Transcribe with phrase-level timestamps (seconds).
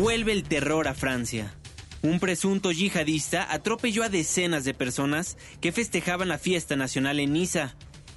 [0.00, 1.54] Vuelve el terror a Francia.
[2.02, 7.76] Un presunto yihadista atropelló a decenas de personas que festejaban la fiesta nacional en Niza.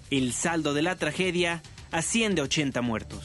[0.09, 1.61] El saldo de la tragedia
[1.91, 3.21] asciende a 80 muertos.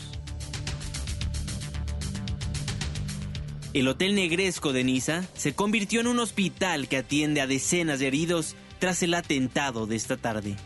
[3.73, 8.09] El Hotel Negresco de Niza se convirtió en un hospital que atiende a decenas de
[8.09, 10.57] heridos tras el atentado de esta tarde.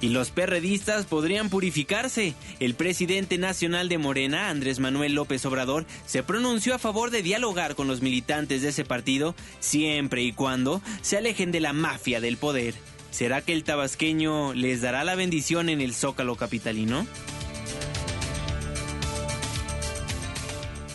[0.00, 2.34] Y los perredistas podrían purificarse.
[2.60, 7.74] El presidente nacional de Morena, Andrés Manuel López Obrador, se pronunció a favor de dialogar
[7.74, 12.36] con los militantes de ese partido siempre y cuando se alejen de la mafia del
[12.36, 12.74] poder.
[13.10, 17.06] ¿Será que el tabasqueño les dará la bendición en el zócalo capitalino?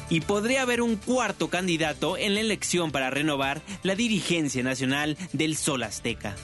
[0.09, 5.55] Y podría haber un cuarto candidato en la elección para renovar la dirigencia nacional del
[5.55, 6.35] Sol Azteca.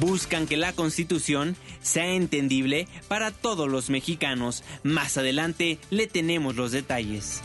[0.00, 4.64] Buscan que la constitución sea entendible para todos los mexicanos.
[4.82, 7.42] Más adelante le tenemos los detalles.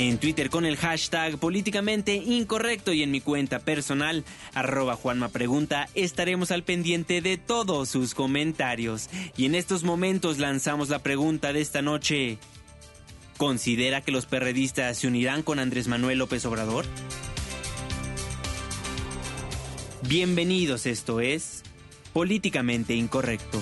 [0.00, 5.90] En Twitter con el hashtag políticamente incorrecto y en mi cuenta personal, arroba Juanma Pregunta,
[5.94, 9.10] estaremos al pendiente de todos sus comentarios.
[9.36, 12.38] Y en estos momentos lanzamos la pregunta de esta noche.
[13.36, 16.86] ¿Considera que los perredistas se unirán con Andrés Manuel López Obrador?
[20.08, 21.62] Bienvenidos, esto es
[22.14, 23.60] Políticamente Incorrecto.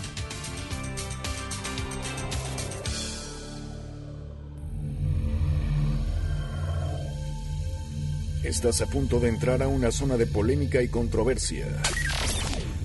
[8.45, 11.67] Estás a punto de entrar a una zona de polémica y controversia.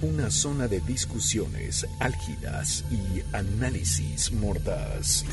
[0.01, 5.25] Una zona de discusiones álgidas y análisis mordaz.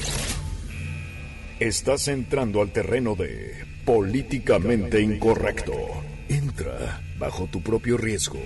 [1.59, 5.75] Estás entrando al terreno de Políticamente Incorrecto.
[6.31, 8.39] Entra bajo tu propio riesgo.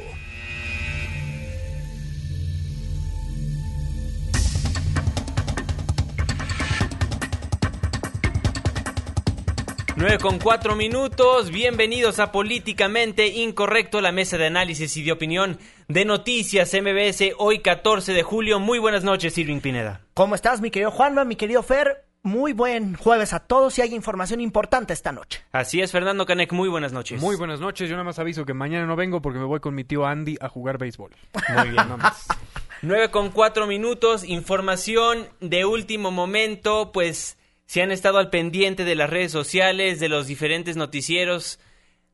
[9.97, 15.59] Nueve con cuatro minutos, bienvenidos a Políticamente Incorrecto, la mesa de análisis y de opinión
[15.87, 18.61] de Noticias MBS, hoy 14 de julio.
[18.61, 20.01] Muy buenas noches, Irving Pineda.
[20.15, 22.04] ¿Cómo estás, mi querido Juanma, mi querido Fer?
[22.27, 25.43] Muy buen jueves a todos y hay información importante esta noche.
[25.53, 27.21] Así es, Fernando Canek, muy buenas noches.
[27.21, 29.75] Muy buenas noches, yo nada más aviso que mañana no vengo porque me voy con
[29.75, 31.11] mi tío Andy a jugar béisbol.
[31.55, 32.27] Muy bien, nada más.
[32.81, 37.37] 9 con cuatro minutos, información de último momento, pues
[37.67, 41.61] si han estado al pendiente de las redes sociales, de los diferentes noticieros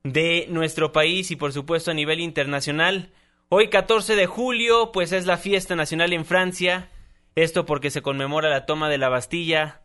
[0.03, 3.13] de nuestro país y por supuesto a nivel internacional.
[3.49, 6.89] Hoy 14 de julio, pues es la fiesta nacional en Francia,
[7.37, 9.80] esto porque se conmemora la toma de la Bastilla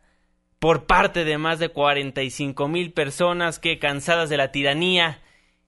[0.58, 5.22] por parte de más de 45 mil personas que, cansadas de la tiranía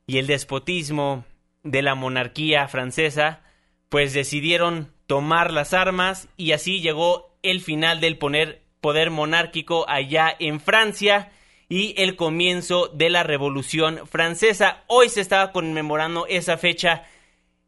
[0.06, 1.25] y el despotismo
[1.62, 3.43] de la monarquía francesa,
[3.88, 10.34] pues decidieron tomar las armas y así llegó el final del poner poder monárquico allá
[10.38, 11.32] en Francia
[11.69, 14.84] y el comienzo de la Revolución Francesa.
[14.87, 17.05] Hoy se estaba conmemorando esa fecha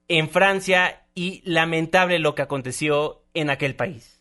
[0.09, 4.20] en Francia y lamentable lo que aconteció en aquel país.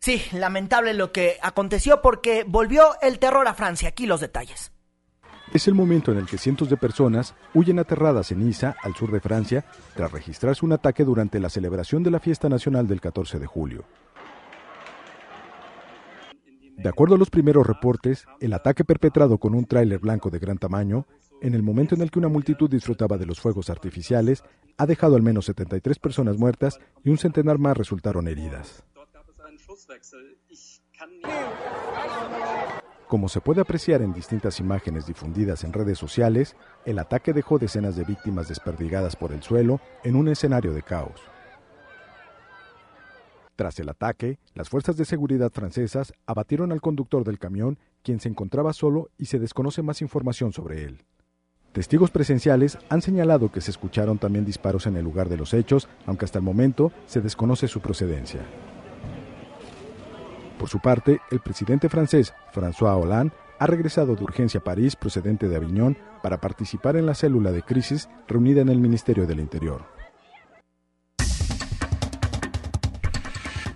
[0.00, 3.88] Sí, lamentable lo que aconteció porque volvió el terror a Francia.
[3.88, 4.72] Aquí los detalles.
[5.52, 9.12] Es el momento en el que cientos de personas huyen aterradas en Niza, al sur
[9.12, 9.64] de Francia,
[9.94, 13.84] tras registrarse un ataque durante la celebración de la fiesta nacional del 14 de julio.
[16.76, 20.58] De acuerdo a los primeros reportes, el ataque perpetrado con un tráiler blanco de gran
[20.58, 21.06] tamaño,
[21.40, 24.42] en el momento en el que una multitud disfrutaba de los fuegos artificiales,
[24.76, 28.84] ha dejado al menos 73 personas muertas y un centenar más resultaron heridas.
[33.08, 37.94] Como se puede apreciar en distintas imágenes difundidas en redes sociales, el ataque dejó decenas
[37.96, 41.20] de víctimas desperdigadas por el suelo en un escenario de caos.
[43.54, 48.28] Tras el ataque, las fuerzas de seguridad francesas abatieron al conductor del camión, quien se
[48.28, 51.04] encontraba solo y se desconoce más información sobre él.
[51.72, 55.88] Testigos presenciales han señalado que se escucharon también disparos en el lugar de los hechos,
[56.06, 58.40] aunque hasta el momento se desconoce su procedencia.
[60.58, 65.48] Por su parte, el presidente francés François Hollande ha regresado de urgencia a París procedente
[65.48, 69.84] de Aviñón para participar en la célula de crisis reunida en el Ministerio del Interior.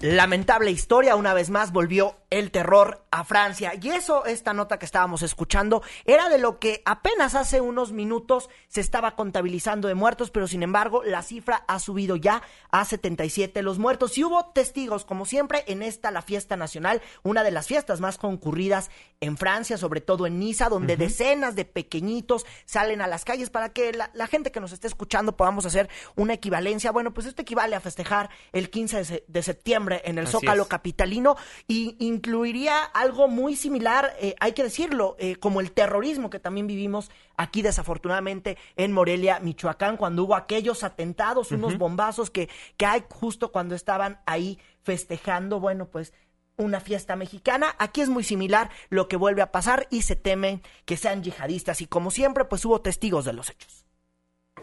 [0.01, 3.73] Lamentable historia, una vez más volvió el terror a Francia.
[3.81, 8.49] Y eso, esta nota que estábamos escuchando, era de lo que apenas hace unos minutos
[8.69, 13.63] se estaba contabilizando de muertos, pero sin embargo la cifra ha subido ya a 77
[13.63, 14.17] los muertos.
[14.17, 18.17] Y hubo testigos, como siempre, en esta, la fiesta nacional, una de las fiestas más
[18.17, 18.91] concurridas
[19.21, 23.71] en Francia, sobre todo en Niza, donde decenas de pequeñitos salen a las calles para
[23.71, 26.93] que la, la, gente que nos esté escuchando podamos hacer una equivalencia.
[26.93, 30.33] Bueno, pues esto equivale a festejar el 15 de, se de septiembre en el Así
[30.33, 30.69] Zócalo es.
[30.69, 31.37] capitalino
[31.67, 36.67] y incluiría algo muy similar, eh, hay que decirlo, eh, como el terrorismo que también
[36.67, 43.05] vivimos aquí desafortunadamente en Morelia, Michoacán, cuando hubo aquellos atentados, unos bombazos que, que hay
[43.09, 46.13] justo cuando estaban ahí festejando, bueno, pues
[46.59, 47.75] una fiesta mexicana.
[47.79, 51.81] Aquí es muy similar lo que vuelve a pasar y se temen que sean yihadistas.
[51.81, 53.87] Y como siempre, pues hubo testigos de los hechos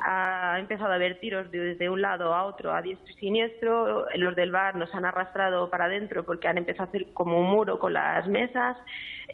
[0.04, 4.06] ha empezado a haber tiros de, desde un lado a otro, a diestro y siniestro.
[4.16, 7.50] Los del bar nos han arrastrado para adentro porque han empezado a hacer como un
[7.50, 8.78] muro con las mesas.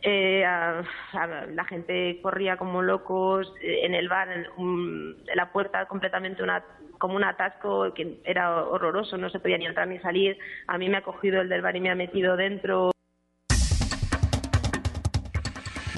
[0.01, 6.63] Eh, la gente corría como locos eh, en el bar, en la puerta completamente una,
[6.97, 10.37] como un atasco que era horroroso, no se podía ni entrar ni salir.
[10.67, 12.91] A mí me ha cogido el del bar y me ha metido dentro.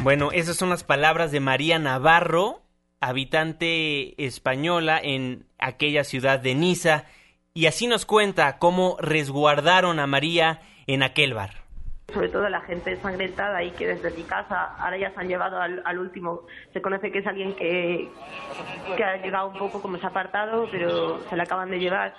[0.04, 2.62] Bueno, esas son las palabras de María Navarro,
[3.06, 7.06] habitante española en aquella ciudad de Niza,
[7.54, 11.52] y así nos cuenta cómo resguardaron a María en aquel bar.
[12.12, 15.60] Sobre todo la gente ensangrentada y que desde mi casa ahora ya se han llevado
[15.62, 16.42] al, último.
[16.74, 18.10] Se conoce que es alguien que,
[18.98, 22.16] que ha llegado un poco como se ha apartado, pero se la acaban de llevar.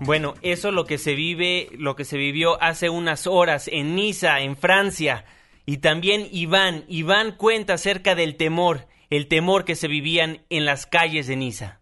[0.00, 3.94] Bueno, eso es lo que se vive, lo que se vivió hace unas horas en
[3.94, 5.24] Niza, en Francia.
[5.66, 10.86] Y también Iván, Iván cuenta acerca del temor, el temor que se vivían en las
[10.86, 11.80] calles de Niza.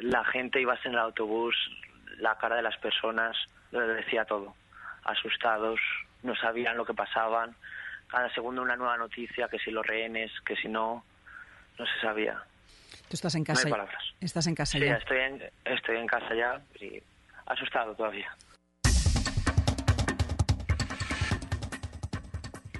[0.00, 1.54] La gente iba en el autobús,
[2.18, 3.36] la cara de las personas
[3.72, 4.54] lo decía todo.
[5.04, 5.80] Asustados,
[6.22, 7.56] no sabían lo que pasaban.
[8.06, 11.04] Cada segundo una nueva noticia, que si los rehenes, que si no,
[11.78, 12.40] no se sabía.
[13.08, 13.62] Tú estás en casa.
[13.62, 14.04] No hay palabras.
[14.20, 14.96] Estás en casa sí, ya.
[14.96, 17.02] estoy en, estoy en casa ya y
[17.46, 18.28] asustado todavía.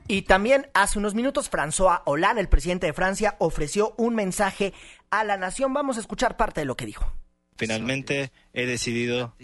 [0.08, 4.74] Y también hace unos minutos François Hollande, el presidente de Francia, ofreció un mensaje
[5.10, 5.72] a la nación.
[5.72, 7.10] Vamos a escuchar parte de lo que dijo.
[7.56, 9.34] Finalmente he decidido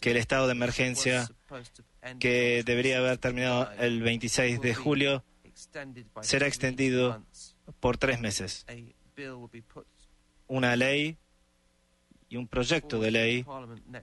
[0.00, 1.28] que el estado de emergencia,
[2.18, 5.24] que debería haber terminado el 26 de julio,
[6.22, 7.22] será extendido
[7.80, 8.64] por tres meses.
[10.46, 11.18] Una ley
[12.34, 13.46] y un proyecto de ley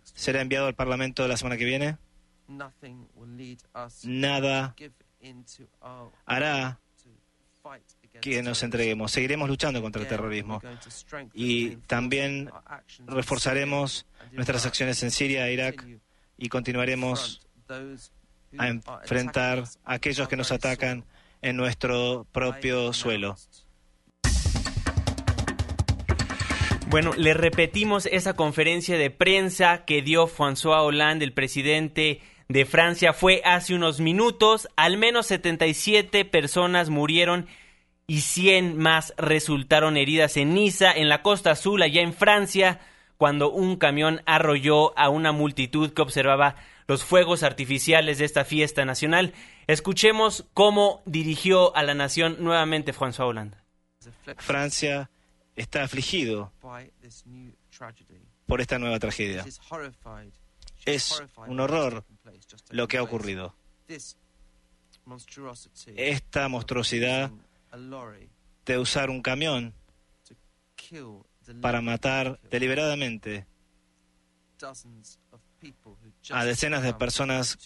[0.04, 1.98] será enviado al Parlamento la semana que viene.
[4.06, 4.74] Nada
[6.26, 6.80] hará
[8.22, 9.12] que nos entreguemos.
[9.12, 10.62] Seguiremos luchando contra el terrorismo
[11.34, 12.50] y también
[13.06, 15.86] reforzaremos nuestras acciones en Siria e Irak
[16.38, 17.42] y continuaremos
[18.58, 21.04] a enfrentar a aquellos que nos atacan
[21.42, 23.36] en nuestro propio suelo.
[26.92, 33.14] Bueno, le repetimos esa conferencia de prensa que dio François Hollande, el presidente de Francia.
[33.14, 34.68] Fue hace unos minutos.
[34.76, 37.48] Al menos 77 personas murieron
[38.08, 42.82] y 100 más resultaron heridas en Niza, en la costa azul, allá en Francia,
[43.16, 46.58] cuando un camión arrolló a una multitud que observaba
[46.88, 49.34] los fuegos artificiales de esta fiesta nacional.
[49.68, 53.56] Escuchemos cómo dirigió a la nación nuevamente François Hollande.
[54.36, 55.10] Francia
[55.62, 56.52] está afligido
[58.46, 59.46] por esta nueva tragedia.
[60.86, 62.04] Es un horror
[62.70, 63.56] lo que ha ocurrido.
[65.96, 67.32] Esta monstruosidad
[68.66, 69.74] de usar un camión
[71.62, 73.46] para matar deliberadamente
[76.32, 77.58] a decenas de personas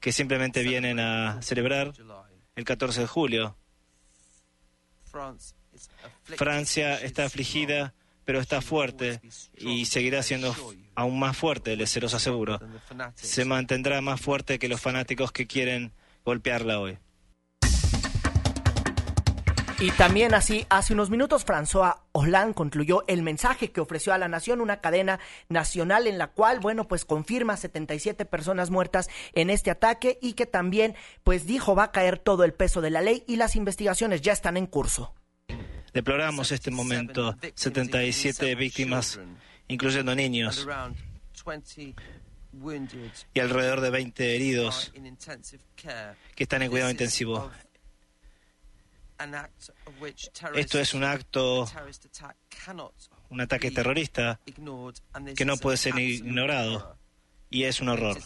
[0.00, 1.92] que simplemente vienen a celebrar
[2.56, 3.56] el 14 de julio.
[6.24, 9.20] Francia está afligida, pero está fuerte
[9.56, 10.54] y seguirá siendo
[10.94, 12.60] aún más fuerte, les se los aseguro.
[13.14, 15.92] Se mantendrá más fuerte que los fanáticos que quieren
[16.24, 16.98] golpearla hoy.
[19.80, 24.28] Y también así, hace unos minutos, François Hollande concluyó el mensaje que ofreció a la
[24.28, 29.72] nación, una cadena nacional en la cual, bueno, pues confirma 77 personas muertas en este
[29.72, 33.24] ataque y que también, pues dijo, va a caer todo el peso de la ley
[33.26, 35.12] y las investigaciones ya están en curso.
[35.94, 39.20] Deploramos este momento, 77 víctimas,
[39.68, 40.66] incluyendo niños,
[43.32, 44.92] y alrededor de 20 heridos
[46.34, 47.50] que están en cuidado intensivo.
[50.54, 51.66] Esto es un acto,
[53.30, 54.40] un ataque terrorista
[55.36, 56.98] que no puede ser ignorado
[57.50, 58.18] y es un horror.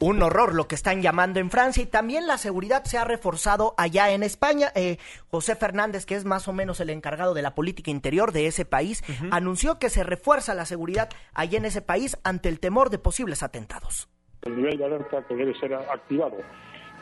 [0.00, 3.74] Un horror lo que están llamando en Francia y también la seguridad se ha reforzado
[3.76, 4.68] allá en España.
[4.74, 4.98] Eh,
[5.30, 8.64] José Fernández, que es más o menos el encargado de la política interior de ese
[8.64, 12.98] país, anunció que se refuerza la seguridad allá en ese país ante el temor de
[12.98, 14.08] posibles atentados.
[14.42, 16.36] El nivel de alerta que debe ser activado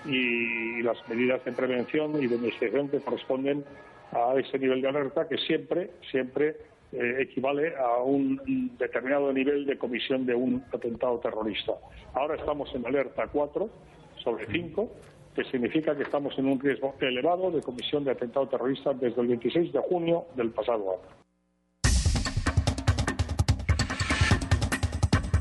[0.04, 3.64] y las medidas de prevención y de investigación que corresponden
[4.12, 6.56] a ese nivel de alerta que siempre, siempre
[6.93, 11.73] eh, equivale a un determinado nivel de comisión de un atentado terrorista.
[12.14, 13.69] Ahora estamos en alerta 4
[14.23, 14.90] sobre 5,
[15.35, 19.28] que significa que estamos en un riesgo elevado de comisión de atentado terrorista desde el
[19.28, 21.25] 26 de junio del pasado año.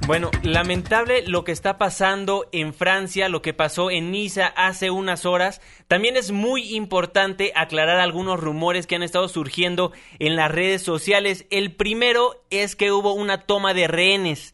[0.07, 5.25] Bueno, lamentable lo que está pasando en Francia, lo que pasó en Niza hace unas
[5.25, 5.61] horas.
[5.87, 11.47] También es muy importante aclarar algunos rumores que han estado surgiendo en las redes sociales.
[11.49, 14.53] El primero es que hubo una toma de rehenes.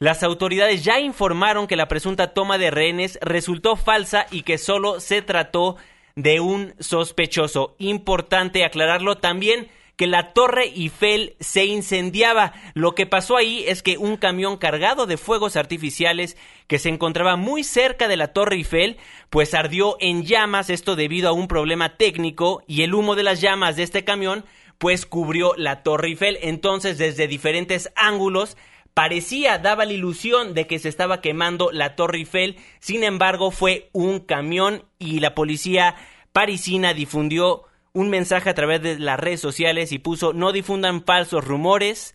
[0.00, 5.00] Las autoridades ya informaron que la presunta toma de rehenes resultó falsa y que solo
[5.00, 5.76] se trató
[6.14, 7.74] de un sospechoso.
[7.78, 12.52] Importante aclararlo también que la Torre Eiffel se incendiaba.
[12.74, 16.36] Lo que pasó ahí es que un camión cargado de fuegos artificiales
[16.66, 18.96] que se encontraba muy cerca de la Torre Eiffel,
[19.30, 23.40] pues ardió en llamas, esto debido a un problema técnico y el humo de las
[23.40, 24.44] llamas de este camión
[24.78, 26.38] pues cubrió la Torre Eiffel.
[26.42, 28.56] Entonces, desde diferentes ángulos
[28.92, 33.90] parecía, daba la ilusión de que se estaba quemando la Torre Eiffel, sin embargo fue
[33.92, 35.96] un camión y la policía
[36.32, 41.44] parisina difundió un mensaje a través de las redes sociales y puso no difundan falsos
[41.44, 42.14] rumores.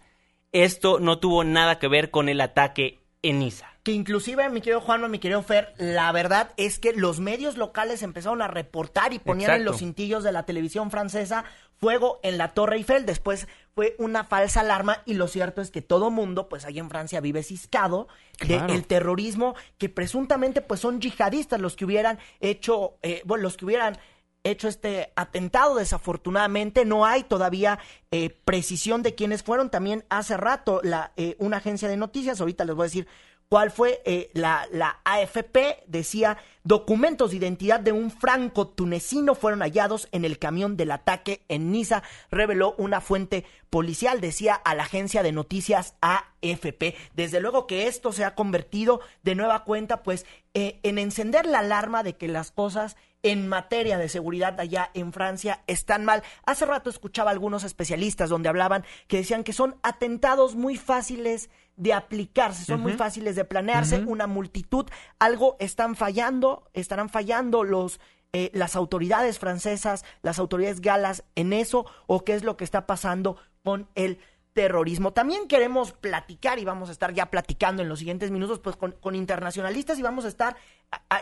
[0.51, 3.67] Esto no tuvo nada que ver con el ataque en Niza.
[3.83, 8.03] Que inclusive, mi querido Juan, mi querido Fer, la verdad es que los medios locales
[8.03, 11.45] empezaron a reportar y ponían en los cintillos de la televisión francesa
[11.77, 13.05] fuego en la Torre Eiffel.
[13.05, 16.89] Después fue una falsa alarma y lo cierto es que todo mundo, pues ahí en
[16.89, 18.09] Francia vive ciscado
[18.45, 23.65] del terrorismo que presuntamente pues son yihadistas los que hubieran hecho, eh, bueno, los que
[23.65, 23.97] hubieran
[24.43, 25.75] hecho este atentado.
[25.75, 27.79] Desafortunadamente no hay todavía
[28.11, 29.69] eh, precisión de quiénes fueron.
[29.69, 33.07] También hace rato la, eh, una agencia de noticias, ahorita les voy a decir
[33.49, 39.61] cuál fue eh, la, la, AFP, decía, documentos de identidad de un franco tunecino fueron
[39.61, 44.83] hallados en el camión del ataque en Niza, reveló una fuente policial, decía a la
[44.83, 46.95] agencia de noticias AFP.
[47.15, 52.03] Desde luego que esto se ha convertido de nueva cuenta, pues, en encender la alarma
[52.03, 56.23] de que las cosas en materia de seguridad allá en Francia están mal.
[56.45, 61.49] Hace rato escuchaba a algunos especialistas donde hablaban que decían que son atentados muy fáciles
[61.75, 64.85] de aplicarse, son muy fáciles de planearse, una multitud,
[65.17, 71.87] algo están fallando, estarán fallando los eh, las autoridades francesas, las autoridades galas en eso
[72.05, 74.19] o qué es lo que está pasando con el
[74.53, 75.11] terrorismo.
[75.13, 79.15] También queremos platicar y vamos a estar ya platicando en los siguientes minutos pues con,
[79.15, 80.55] internacionalistas y vamos a estar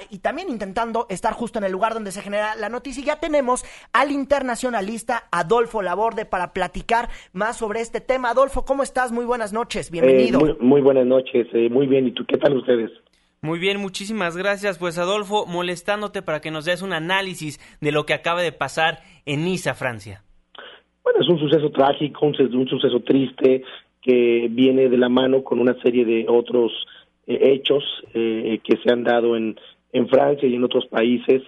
[0.09, 3.01] y también intentando estar justo en el lugar donde se genera la noticia.
[3.01, 8.29] Y ya tenemos al internacionalista Adolfo Laborde para platicar más sobre este tema.
[8.29, 9.11] Adolfo, ¿cómo estás?
[9.11, 10.45] Muy buenas noches, bienvenido.
[10.47, 12.07] Eh, muy, buenas noches, eh, muy bien.
[12.07, 12.91] ¿Y tú qué tal ustedes?
[13.41, 14.77] Muy bien, muchísimas gracias.
[14.77, 19.01] Pues Adolfo, molestándote para que nos des un análisis de lo que acaba de pasar
[19.25, 20.23] en Niza, Francia.
[21.19, 23.63] Es un suceso trágico, un, suceso triste
[24.01, 26.71] que viene de la mano con una serie de otros
[27.25, 27.83] eh, hechos
[28.13, 29.57] eh, que se han dado en,
[29.93, 31.41] en Francia y en otros países.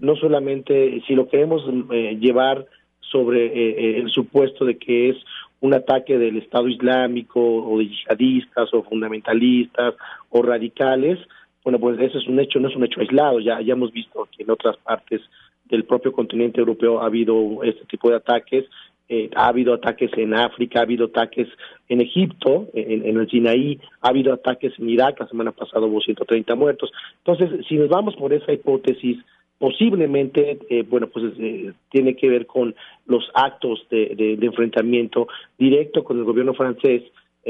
[0.00, 2.66] No solamente, si lo queremos eh, llevar
[3.00, 5.16] sobre el supuesto de que es
[5.60, 9.94] un ataque del Estado Islámico o de yihadistas o fundamentalistas
[10.30, 11.18] o radicales,
[11.62, 14.28] bueno, pues eso es un hecho, no es un hecho aislado, ya, ya hemos visto
[14.36, 15.22] que en otras partes
[15.64, 18.66] del propio continente europeo ha habido este tipo de ataques
[19.08, 21.46] eh, ha habido ataques en África, ha habido ataques
[21.88, 26.54] en Egipto, en, el Sinaí, ha habido ataques en Irak, la semana pasada hubo 130
[26.54, 26.90] muertos.
[27.18, 29.18] Entonces, si nos vamos por esa hipótesis,
[29.58, 32.74] posiblemente, eh, bueno, pues eh, tiene que ver con
[33.06, 37.02] los actos de, enfrentamiento directo con el gobierno francés,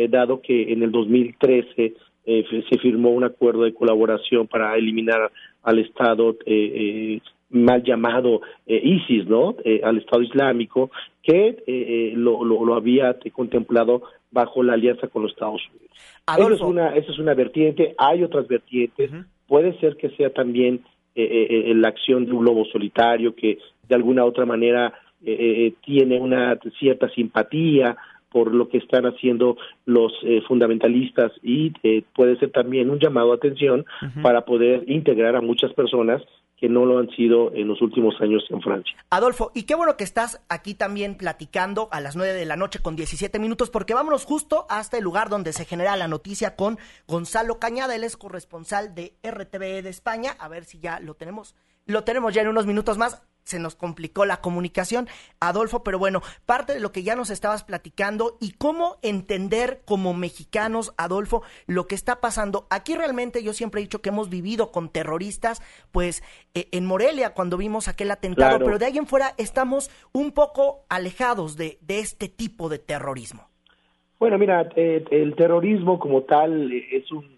[0.09, 1.95] dado que en el 2013
[2.25, 5.31] se firmó un acuerdo de colaboración para eliminar
[5.63, 6.37] al Estado
[7.55, 9.57] mal llamado eh, ISIS, ¿no?
[9.65, 10.91] Eh, al Estado Islámico,
[11.23, 15.91] que eh, lo, lo, había contemplado bajo la alianza con los Estados Unidos.
[16.27, 19.11] Esa es una, esa es una vertiente, hay otras vertientes,
[19.47, 20.83] puede ser que sea también
[21.15, 23.59] la acción de un lobo solitario que
[23.89, 24.93] de alguna otra manera
[25.85, 27.97] tiene una cierta simpatía
[28.35, 29.57] por lo que están haciendo
[29.87, 33.87] los eh, fundamentalistas y eh, puede ser también un llamado a atención
[34.23, 36.21] para poder integrar a muchas personas
[36.65, 38.97] que no lo han sido en los últimos años en Francia.
[39.11, 42.79] Adolfo, y qué bueno que estás aquí también platicando a las 9 de la noche
[42.79, 46.79] con 17 minutos, porque vámonos justo hasta el lugar donde se genera la noticia con
[47.07, 51.55] Gonzalo Cañada, él es corresponsal de RTVE de España, a ver si ya lo tenemos,
[51.85, 55.07] lo tenemos ya en unos minutos más se nos complicó la comunicación,
[55.39, 60.15] Adolfo, pero bueno, parte de lo que ya nos estabas platicando y cómo entender como
[60.15, 62.67] mexicanos, Adolfo, lo que está pasando.
[62.71, 66.23] Aquí realmente yo siempre he dicho que hemos vivido con terroristas, pues
[66.55, 70.85] eh, en Morelia cuando vimos aquel atentado, pero de ahí en fuera estamos un poco
[70.89, 73.49] alejados de, de este tipo de terrorismo.
[74.19, 77.35] Bueno, mira, eh, el terrorismo como tal eh, es un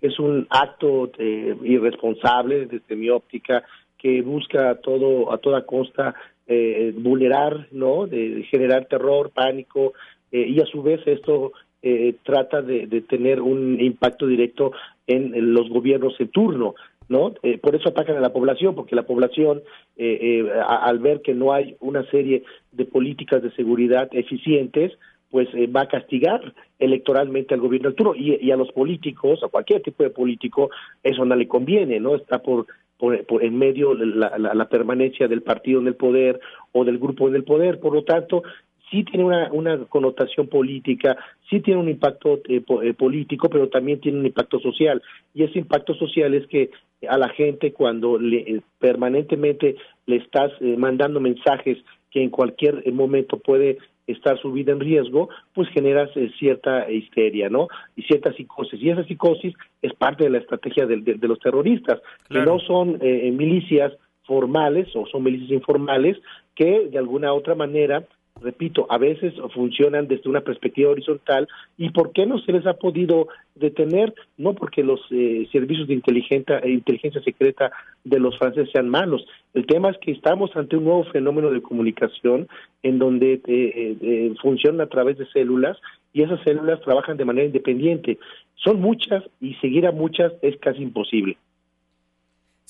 [0.00, 3.62] es un acto irresponsable desde mi óptica
[4.00, 6.14] que busca a todo a toda costa
[6.46, 8.06] eh, vulnerar, ¿no?
[8.06, 9.92] De, generar terror, pánico
[10.32, 11.52] eh, y a su vez esto
[11.82, 14.72] eh, trata de, tener un impacto directo
[15.06, 16.74] en, los gobiernos en turno.
[17.08, 17.34] ¿no?
[17.60, 19.64] por eso atacan a la población, porque la población,
[19.98, 24.92] al ver que no hay una serie de políticas de seguridad eficientes,
[25.28, 29.48] pues va a castigar electoralmente al gobierno en turno y, y, a los políticos, a
[29.48, 30.70] cualquier tipo de político,
[31.02, 32.14] eso no le conviene, ¿no?
[32.14, 32.66] Está por
[33.00, 36.38] por, en medio la, la, permanencia del partido en el poder
[36.72, 37.80] o del grupo en el poder.
[37.80, 38.42] Por lo tanto,
[38.90, 41.16] sí tiene una, una connotación política,
[41.48, 45.02] sí tiene un impacto eh, eh, político, pero también tiene un impacto social.
[45.34, 46.70] Y ese impacto social es que
[47.08, 49.76] a la gente cuando le, eh, permanentemente
[50.06, 51.78] le estás mandando mensajes
[52.10, 57.48] que en cualquier momento puede estar su vida en riesgo, pues generas eh, cierta histeria,
[57.48, 57.68] ¿no?
[57.96, 58.80] Y cierta psicosis.
[58.82, 63.30] Y esa psicosis es parte de la estrategia de, los terroristas, que no son eh,
[63.30, 63.92] milicias
[64.24, 66.16] formales o son milicias informales
[66.54, 68.04] que de alguna otra manera
[68.42, 72.74] repito, a veces funcionan desde una perspectiva horizontal y por qué no se les ha
[72.74, 77.70] podido detener, no porque los eh, servicios de inteligencia, inteligencia secreta
[78.04, 81.62] de los franceses sean malos, el tema es que estamos ante un nuevo fenómeno de
[81.62, 82.48] comunicación
[82.82, 85.76] en donde eh, eh, funcionan a través de células
[86.12, 88.18] y esas células trabajan de manera independiente.
[88.56, 91.36] Son muchas y seguir a muchas es casi imposible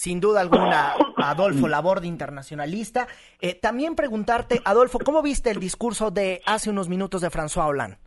[0.00, 3.07] sin duda alguna, Adolfo, labor de internacionalista.
[3.42, 7.99] Eh, también preguntarte, Adolfo, ¿cómo viste el discurso de hace unos minutos de François Hollande?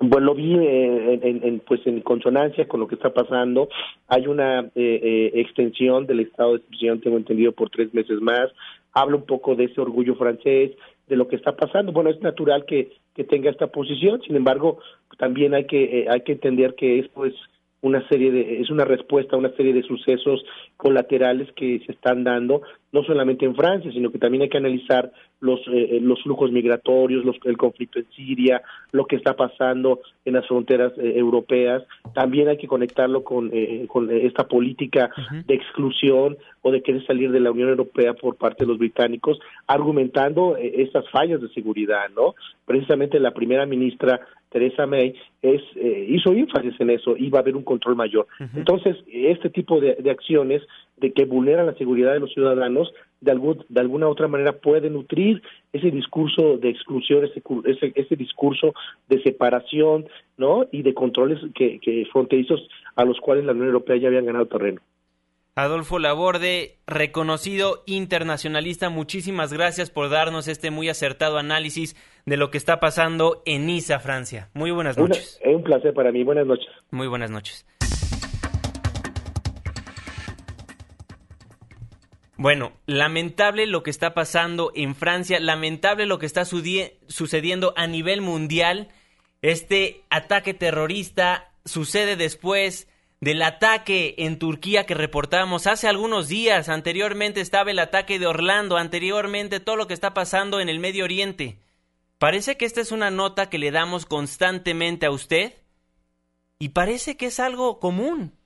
[0.00, 3.68] Bueno, lo vi eh, en, pues en consonancia con lo que está pasando.
[4.08, 8.50] Hay una eh, extensión del estado de excepción, tengo entendido, por tres meses más.
[8.92, 10.72] Habla un poco de ese orgullo francés,
[11.06, 11.92] de lo que está pasando.
[11.92, 14.20] Bueno, es natural que, que tenga esta posición.
[14.22, 14.80] Sin embargo,
[15.18, 17.32] también hay que hay que entender que es pues
[17.80, 20.44] una serie de es una respuesta a una serie de sucesos
[20.76, 22.62] colaterales que se están dando
[22.92, 26.50] no solamente en Francia sino que también hay que analizar los eh, eh, los flujos
[26.50, 31.84] migratorios los, el conflicto en Siria lo que está pasando en las fronteras eh, europeas.
[32.14, 33.50] También hay que conectarlo con
[33.86, 35.10] con esta política
[35.46, 39.38] de exclusión o de querer salir de la Unión Europea por parte de los británicos
[39.66, 42.34] argumentando estas fallas de seguridad no
[42.66, 44.20] precisamente la primera ministra
[44.50, 48.26] Teresa May es, eh, hizo énfasis en eso y va a haber un control mayor.
[48.54, 50.62] Entonces, este tipo de, acciones
[50.96, 54.90] de que vulneran la seguridad de los ciudadanos, de, algún, de alguna otra manera puede
[54.90, 58.74] nutrir ese discurso de exclusión, ese, ese, ese discurso
[59.08, 60.66] de separación, ¿no?
[60.70, 64.46] Y de controles que, que fronterizos a los cuales la Unión Europea ya habían ganado
[64.46, 64.80] terreno.
[65.58, 72.58] Adolfo Laborde, reconocido internacionalista, muchísimas gracias por darnos este muy acertado análisis de lo que
[72.58, 74.50] está pasando en Niza, Francia.
[74.54, 75.40] Muy buenas noches.
[75.42, 76.22] Es un placer para mí.
[76.22, 76.68] Buenas noches.
[76.92, 77.66] Muy buenas noches.
[82.38, 88.20] Bueno, lamentable lo que está pasando en Francia, lamentable lo que está sucediendo a nivel
[88.20, 88.90] mundial.
[89.42, 92.86] Este ataque terrorista sucede después
[93.20, 96.68] del ataque en Turquía que reportamos hace algunos días.
[96.68, 101.02] Anteriormente estaba el ataque de Orlando, anteriormente todo lo que está pasando en el Medio
[101.02, 101.58] Oriente.
[102.18, 105.54] Parece que esta es una nota que le damos constantemente a usted
[106.60, 108.37] y parece que es algo común.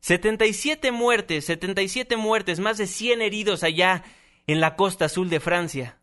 [0.00, 4.04] 77 muertes, 77 muertes, más de 100 heridos allá
[4.46, 5.98] en la costa azul de Francia.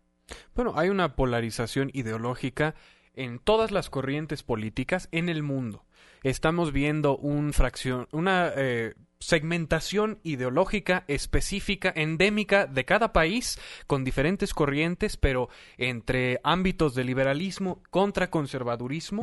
[0.56, 2.76] Bueno, hay una polarización ideológica
[3.14, 5.88] en todas las corrientes políticas en el mundo
[6.24, 14.53] estamos viendo un fracción, una eh, segmentación ideológica específica, endémica de cada país, con diferentes
[14.53, 19.21] corrientes, pero entre ámbitos de liberalismo contra conservadurismo,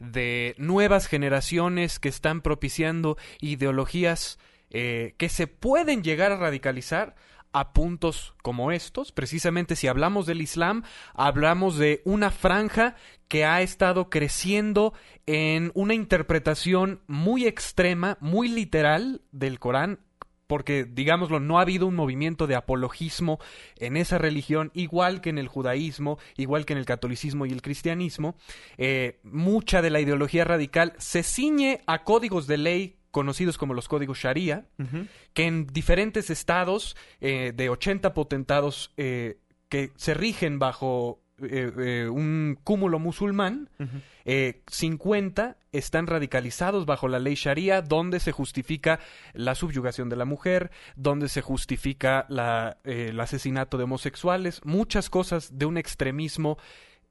[0.00, 4.38] de nuevas generaciones que están propiciando ideologías
[4.70, 7.14] eh, que se pueden llegar a radicalizar
[7.54, 9.12] a puntos como estos.
[9.12, 10.82] Precisamente si hablamos del Islam,
[11.14, 12.96] hablamos de una franja
[13.28, 14.92] que ha estado creciendo
[15.26, 20.00] en una interpretación muy extrema, muy literal del Corán
[20.46, 23.38] porque, digámoslo, no ha habido un movimiento de apologismo
[23.78, 27.62] en esa religión, igual que en el judaísmo, igual que en el catolicismo y el
[27.62, 28.36] cristianismo.
[28.76, 33.86] Eh, mucha de la ideología radical se ciñe a códigos de ley conocidos como los
[33.86, 34.66] códigos Sharia,
[35.34, 42.58] que en diferentes estados eh, de 80 potentados eh, que se rigen bajo eh, un
[42.64, 43.70] cúmulo musulmán,
[44.66, 48.98] 50 están radicalizados bajo la ley Sharia, donde se justifica
[49.32, 55.56] la subyugación de la mujer, donde se justifica la, el asesinato de homosexuales, muchas cosas
[55.56, 56.58] de un extremismo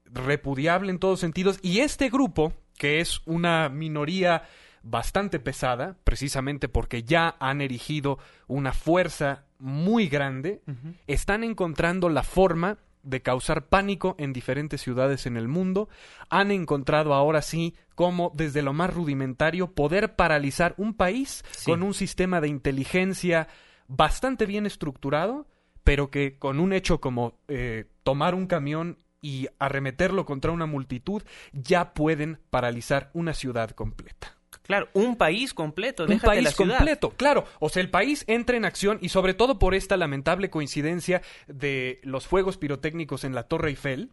[0.05, 1.59] repudiable en todos sentidos.
[1.61, 4.43] Y este grupo, que es una minoría
[4.83, 10.61] bastante pesada, precisamente porque ya han erigido una fuerza muy grande,
[11.07, 15.89] están encontrando la forma de causar pánico en diferentes ciudades en el mundo,
[16.29, 21.93] han encontrado ahora sí cómo desde lo más rudimentario poder paralizar un país con un
[21.93, 23.47] sistema de inteligencia
[23.87, 25.47] bastante bien estructurado,
[25.83, 31.23] pero que con un hecho como eh, tomar un camión y arremeterlo contra una multitud
[31.53, 34.37] ya pueden paralizar una ciudad completa.
[34.61, 37.45] Claro, un país completo, un país completo, claro.
[37.59, 41.99] O sea, el país entra en acción y sobre todo por esta lamentable coincidencia de
[42.03, 44.11] los fuegos pirotécnicos en la Torre Eiffel.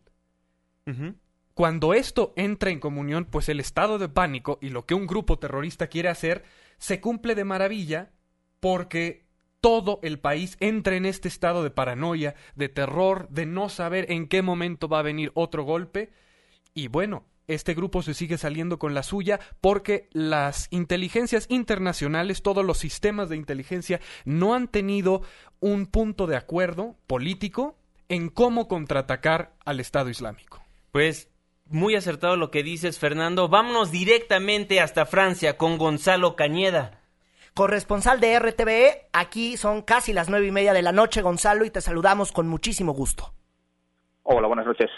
[1.55, 5.39] Cuando esto entra en comunión, pues el estado de pánico y lo que un grupo
[5.39, 6.43] terrorista quiere hacer
[6.79, 8.11] se cumple de maravilla
[8.61, 9.27] porque
[9.61, 14.27] todo el país entra en este estado de paranoia, de terror, de no saber en
[14.27, 16.11] qué momento va a venir otro golpe.
[16.73, 22.65] Y bueno, este grupo se sigue saliendo con la suya porque las inteligencias internacionales, todos
[22.65, 25.23] los sistemas de inteligencia no han tenido
[25.59, 27.77] un punto de acuerdo político
[28.09, 30.63] en cómo contraatacar al Estado Islámico.
[30.93, 31.31] Pues
[31.67, 33.49] muy acertado lo que dices, Fernando.
[33.49, 37.01] Vámonos directamente hasta Francia con Gonzalo Cañeda.
[37.55, 41.71] Corresponsal de RTVE, aquí son casi las nueve y media de la noche, Gonzalo, y
[41.71, 43.33] te saludamos con muchísimo gusto.
[44.23, 44.91] Hola, buenas noches.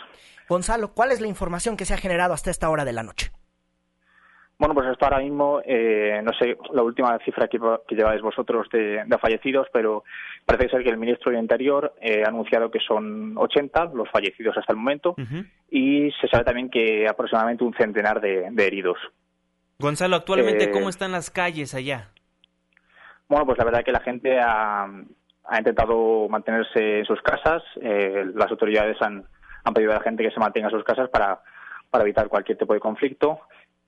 [0.48, 3.32] Gonzalo, ¿cuál es la información que se ha generado hasta esta hora de la noche?
[4.62, 9.04] Bueno, pues hasta ahora mismo, eh, no sé la última cifra que, lleváis vosotros de,
[9.20, 10.04] fallecidos, pero
[10.46, 14.56] parece ser que el ministro de Interior eh, ha anunciado que son 80 los fallecidos
[14.56, 15.16] hasta el momento
[15.68, 18.98] y se sabe también que aproximadamente un centenar de, heridos.
[19.80, 22.10] Gonzalo, actualmente, ¿cómo eh, están las calles allá?
[23.28, 27.64] Bueno, pues la verdad es que la gente ha, ha intentado mantenerse en sus casas.
[27.82, 29.26] las autoridades han,
[29.64, 31.40] han pedido a la gente que se mantenga en sus casas para,
[31.90, 33.40] para evitar cualquier tipo de conflicto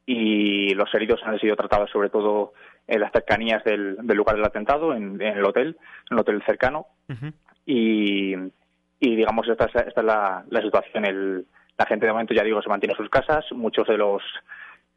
[0.06, 2.52] y los heridos han sido tratados sobre todo
[2.86, 5.76] en las cercanías del, lugar del atentado, en, el hotel,
[6.10, 6.86] en el hotel cercano.
[7.64, 11.06] y, y, digamos, esta es, esta es la, la, situación.
[11.06, 11.46] El,
[11.78, 13.44] la gente de momento, ya digo, se mantiene en sus casas.
[13.52, 14.22] Muchos de los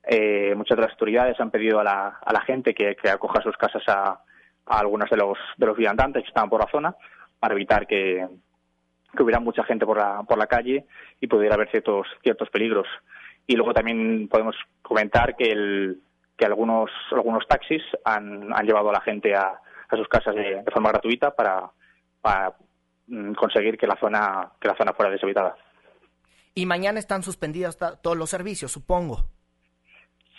[0.03, 3.41] eh, muchas de las autoridades han pedido a la, a la gente que, que acoja
[3.41, 4.19] sus casas a,
[4.65, 6.95] a algunos de los, de los viandantes que estaban por la zona
[7.39, 8.27] para evitar que,
[9.17, 10.85] que hubiera mucha gente por la, por la calle
[11.19, 12.87] y pudiera haber ciertos, ciertos peligros.
[13.45, 15.99] Y luego también podemos comentar que, el,
[16.37, 20.63] que algunos, algunos taxis han, han llevado a la gente a, a sus casas de,
[20.71, 21.69] forma gratuita para,
[22.21, 22.53] para
[23.07, 25.55] mm, conseguir que la zona, que la zona fuera deshabitada.
[26.53, 29.25] Y mañana están suspendidos todos los servicios, supongo.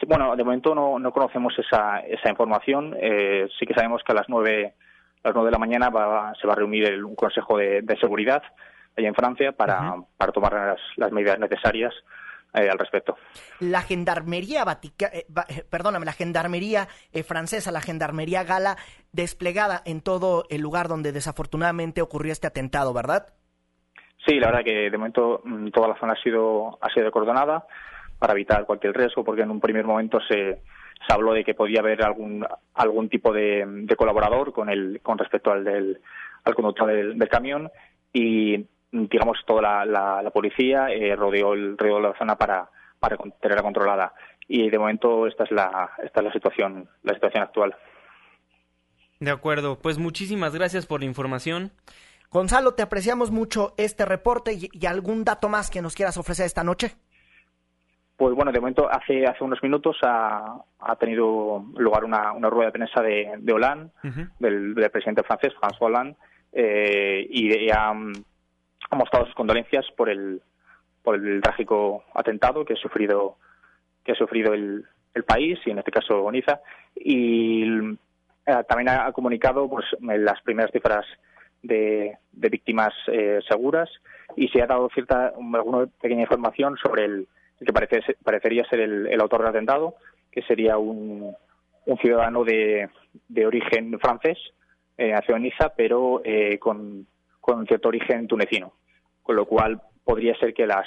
[0.06, 2.96] bueno, de momento no, no conocemos esa, esa información.
[3.00, 4.74] Eh, sí que sabemos que a las nueve
[5.22, 5.90] a las nueve de la mañana
[6.40, 8.42] se va a reunir un Consejo de, Seguridad
[8.96, 11.94] allá en Francia para, para tomar las, medidas necesarias
[12.54, 13.16] eh, al respecto.
[13.60, 16.88] La gendarmería Vatica, eh, eh, perdóname, la gendarmería
[17.24, 18.76] francesa, la gendarmería gala,
[19.12, 23.34] desplegada en todo el lugar donde desafortunadamente ocurrió este atentado, ¿verdad?
[24.26, 27.66] Sí, la verdad que de momento mm, toda la zona ha sido ha sido cordonada
[28.18, 30.62] para evitar cualquier riesgo, porque en un primer momento se
[31.06, 35.50] se habló de que podía haber algún algún tipo de, colaborador con el con respecto
[35.50, 36.00] al del
[36.44, 37.70] al conductor del, camión
[38.12, 44.14] y digamos toda la, policía eh, rodeó el rodeó la zona para para tenerla controlada.
[44.48, 47.76] Y de momento esta es la esta es la situación la situación actual.
[49.20, 49.78] De acuerdo.
[49.78, 51.72] Pues muchísimas gracias por la información.
[52.30, 56.62] Gonzalo te apreciamos mucho este reporte y algún dato más que nos quieras ofrecer esta
[56.62, 56.96] noche
[58.18, 62.66] pues bueno, de momento hace hace unos minutos ha, ha tenido lugar una, una, rueda
[62.66, 63.90] de prensa de, de Hollande,
[64.40, 66.16] del, presidente francés, François Hollande,
[66.52, 70.42] eh, y ha, ha, mostrado sus condolencias por el
[71.04, 73.36] por el trágico atentado que ha sufrido
[74.02, 76.60] que ha sufrido el, el país y en este caso Niza.
[76.96, 77.62] Y
[78.46, 81.06] eh, también ha comunicado pues las primeras cifras
[81.62, 83.88] de, víctimas eh, seguras
[84.36, 87.28] y se ha dado cierta alguna pequeña información sobre el,
[87.64, 89.96] que parece, parecería ser el, autor del atentado,
[90.30, 91.34] que sería un,
[91.86, 92.88] un ciudadano de,
[93.28, 94.38] de origen francés,
[94.96, 97.06] eh, nació en Niza, pero eh, con,
[97.40, 98.74] con cierto origen tunecino,
[99.22, 100.86] con lo cual podría ser que las,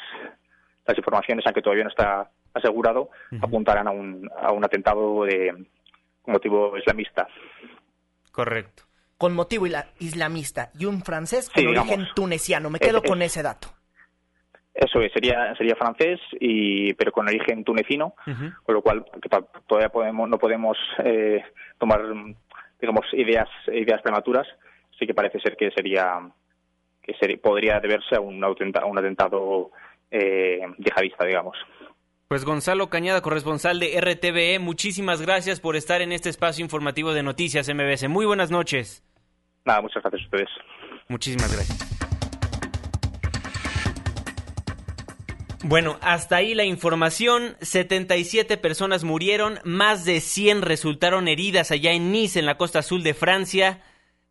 [0.85, 3.09] las informaciones, aunque todavía no está asegurado,
[3.41, 5.53] apuntaran a un, a un atentado de
[6.25, 7.27] motivo islamista.
[8.31, 8.83] Correcto.
[9.17, 9.67] Con motivo
[9.99, 12.69] islamista y un francés con origen tuneciano.
[12.69, 13.69] Me quedo con ese dato.
[14.73, 18.13] Eso es, sería, sería francés, y, pero con origen tunecino,
[18.63, 19.05] con lo cual
[19.67, 21.43] todavía podemos, no podemos eh,
[21.77, 22.01] tomar
[22.79, 24.47] digamos ideas ideas prematuras.
[24.97, 26.19] Sí que parece ser que sería
[27.01, 29.71] que podría deberse a un, a un atentado
[30.09, 31.57] eh, yihadista, digamos.
[32.27, 37.23] Pues Gonzalo Cañada, corresponsal de RTVE, muchísimas gracias por estar en este espacio informativo de
[37.23, 38.07] Noticias MBS.
[38.07, 39.03] Muy buenas noches.
[39.65, 40.49] Nada, muchas gracias a ustedes.
[41.09, 41.90] Muchísimas gracias.
[45.63, 47.55] Bueno, hasta ahí la información.
[47.61, 53.03] 77 personas murieron, más de 100 resultaron heridas allá en Nice, en la costa azul
[53.03, 53.81] de Francia,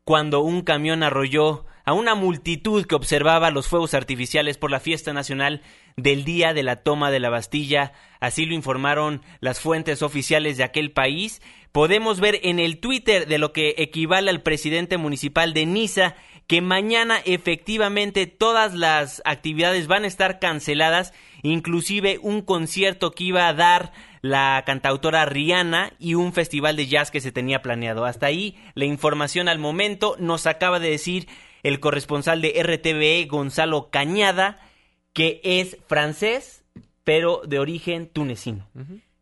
[0.02, 5.12] cuando un camión arrolló a una multitud que observaba los fuegos artificiales por la fiesta
[5.12, 5.62] nacional
[5.96, 7.92] del día de la toma de la Bastilla.
[8.18, 11.40] Así lo informaron las fuentes oficiales de aquel país.
[11.70, 16.16] Podemos ver en el Twitter de lo que equivale al presidente municipal de Niza
[16.50, 21.12] que mañana efectivamente todas las actividades van a estar canceladas,
[21.44, 27.12] inclusive un concierto que iba a dar la cantautora Rihanna y un festival de jazz
[27.12, 28.04] que se tenía planeado.
[28.04, 31.28] Hasta ahí la información al momento nos acaba de decir
[31.62, 34.58] el corresponsal de RTVE Gonzalo Cañada
[35.12, 36.64] que es francés
[37.04, 38.66] pero de origen tunecino.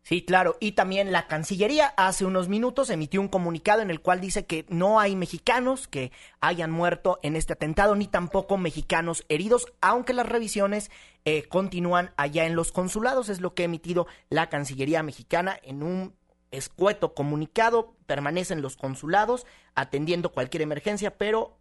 [0.09, 0.57] Sí, claro.
[0.59, 4.65] Y también la Cancillería hace unos minutos emitió un comunicado en el cual dice que
[4.67, 10.27] no hay mexicanos que hayan muerto en este atentado, ni tampoco mexicanos heridos, aunque las
[10.27, 10.89] revisiones
[11.25, 13.29] eh, continúan allá en los consulados.
[13.29, 16.15] Es lo que ha emitido la Cancillería mexicana en un
[16.49, 17.93] escueto comunicado.
[18.07, 19.45] Permanecen los consulados
[19.75, 21.59] atendiendo cualquier emergencia, pero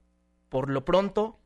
[0.49, 1.39] por lo pronto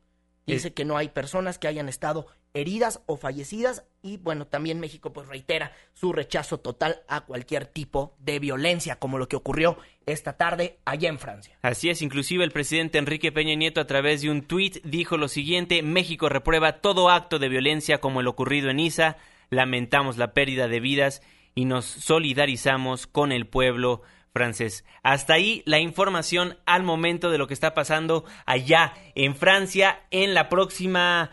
[0.45, 5.11] dice que no hay personas que hayan estado heridas o fallecidas y bueno, también México
[5.11, 10.33] pues reitera su rechazo total a cualquier tipo de violencia como lo que ocurrió esta
[10.33, 11.57] tarde allá en Francia.
[11.61, 15.27] Así es, inclusive el presidente Enrique Peña Nieto a través de un tuit dijo lo
[15.27, 19.17] siguiente, México reprueba todo acto de violencia como el ocurrido en Isa,
[19.49, 21.21] lamentamos la pérdida de vidas
[21.55, 24.01] y nos solidarizamos con el pueblo
[24.33, 24.83] francés.
[25.03, 30.33] Hasta ahí la información al momento de lo que está pasando allá en Francia en
[30.33, 31.31] la próxima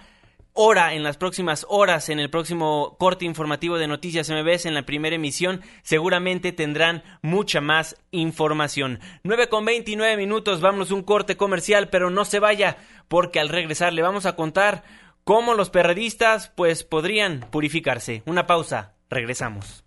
[0.53, 4.85] hora, en las próximas horas, en el próximo corte informativo de Noticias MBS, en la
[4.85, 9.01] primera emisión, seguramente tendrán mucha más información.
[9.23, 12.77] 9 con 29 minutos, vamos un corte comercial, pero no se vaya,
[13.09, 14.85] porque al regresar le vamos a contar
[15.25, 18.23] cómo los perredistas, pues, podrían purificarse.
[18.27, 19.85] Una pausa, regresamos.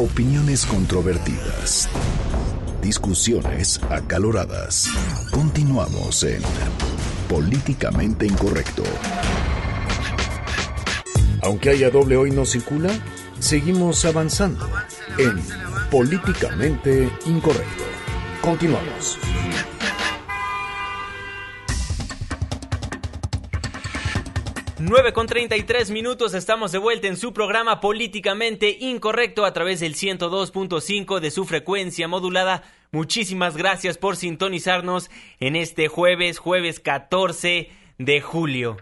[0.00, 1.86] Opiniones controvertidas
[2.80, 4.88] Discusiones acaloradas.
[5.30, 6.40] Continuamos en
[7.28, 8.82] Políticamente Incorrecto.
[11.42, 12.88] Aunque haya doble hoy no circula,
[13.40, 14.66] seguimos avanzando
[15.18, 15.38] en
[15.90, 17.84] Políticamente Incorrecto.
[18.40, 19.18] Continuamos.
[24.80, 29.94] 9 con 33 minutos, estamos de vuelta en su programa Políticamente Incorrecto a través del
[29.94, 32.62] 102.5 de su frecuencia modulada.
[32.90, 38.78] Muchísimas gracias por sintonizarnos en este jueves, jueves 14 de julio.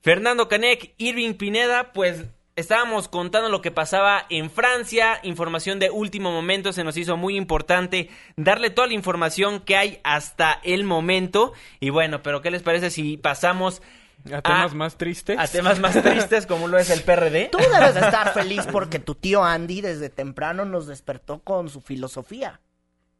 [0.00, 2.24] Fernando Canek, Irving Pineda, pues
[2.54, 7.36] estábamos contando lo que pasaba en Francia, información de último momento, se nos hizo muy
[7.36, 11.52] importante darle toda la información que hay hasta el momento.
[11.80, 13.82] Y bueno, pero ¿qué les parece si pasamos
[14.32, 15.38] a temas más tristes.
[15.38, 17.48] A temas más tristes como lo es el PRD.
[17.50, 21.80] Tú debes de estar feliz porque tu tío Andy desde temprano nos despertó con su
[21.80, 22.60] filosofía.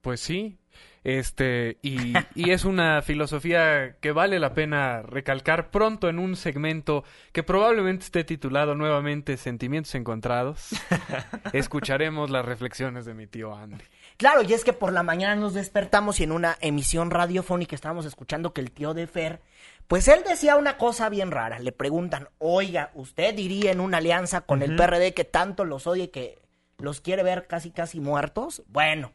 [0.01, 0.59] Pues sí,
[1.05, 7.03] este, y, y, es una filosofía que vale la pena recalcar pronto en un segmento
[7.33, 10.71] que probablemente esté titulado nuevamente Sentimientos Encontrados.
[11.53, 13.85] Escucharemos las reflexiones de mi tío Andy.
[14.17, 18.07] Claro, y es que por la mañana nos despertamos y en una emisión radiofónica estábamos
[18.07, 19.41] escuchando que el tío de Fer
[19.89, 21.59] pues él decía una cosa bien rara.
[21.59, 26.05] Le preguntan, oiga, ¿usted iría en una alianza con el PRD que tanto los odia
[26.05, 26.41] y que
[26.79, 28.63] los quiere ver casi casi muertos?
[28.69, 29.13] Bueno,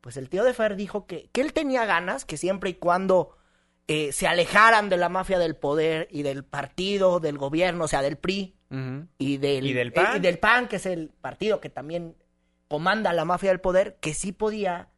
[0.00, 3.36] pues el tío de Fer dijo que, que él tenía ganas, que siempre y cuando
[3.88, 8.02] eh, se alejaran de la mafia del poder y del partido, del gobierno, o sea,
[8.02, 8.56] del PRI
[9.18, 10.14] y, del, ¿Y del PAN?
[10.14, 12.16] Eh, y del PAN, que es el partido que también
[12.66, 14.88] comanda la mafia del poder, que sí podía,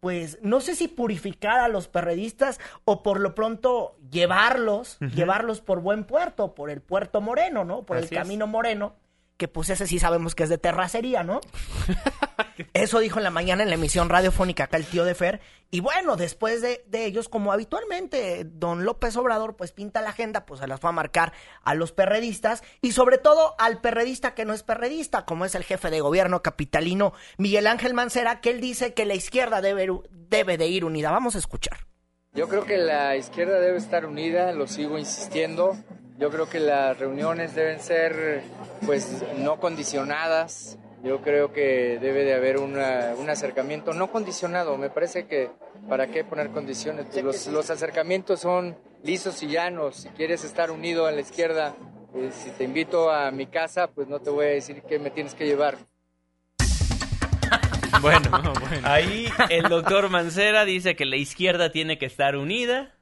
[0.00, 5.80] pues, no sé si purificar a los perredistas o por lo pronto llevarlos, llevarlos por
[5.80, 7.82] buen puerto, por el puerto moreno, ¿no?
[7.82, 8.10] Por el es.
[8.10, 8.94] camino moreno,
[9.38, 11.40] que pues ese sí sabemos que es de terracería, ¿no?
[12.74, 15.40] Eso dijo en la mañana en la emisión radiofónica acá el tío de Fer.
[15.70, 20.44] Y bueno, después de, de ellos, como habitualmente don López Obrador pues pinta la agenda,
[20.44, 24.44] pues se las fue a marcar a los perredistas y sobre todo al perredista que
[24.44, 28.60] no es perredista, como es el jefe de gobierno capitalino Miguel Ángel Mancera, que él
[28.60, 31.12] dice que la izquierda debe, debe de ir unida.
[31.12, 31.86] Vamos a escuchar.
[32.34, 35.76] Yo creo que la izquierda debe estar unida, lo sigo insistiendo.
[36.18, 38.42] Yo creo que las reuniones deben ser,
[38.86, 40.78] pues, no condicionadas.
[41.04, 44.76] Yo creo que debe de haber una- un acercamiento no condicionado.
[44.76, 45.50] Me parece que,
[45.88, 47.06] ¿para qué poner condiciones?
[47.12, 49.96] Pues los, los acercamientos son lisos y llanos.
[49.96, 51.74] Si quieres estar unido a la izquierda,
[52.12, 55.10] pues, si te invito a mi casa, pues no te voy a decir qué me
[55.10, 55.76] tienes que llevar.
[58.00, 58.30] Bueno,
[58.84, 62.94] ahí el doctor Mancera dice que la izquierda tiene que estar unida.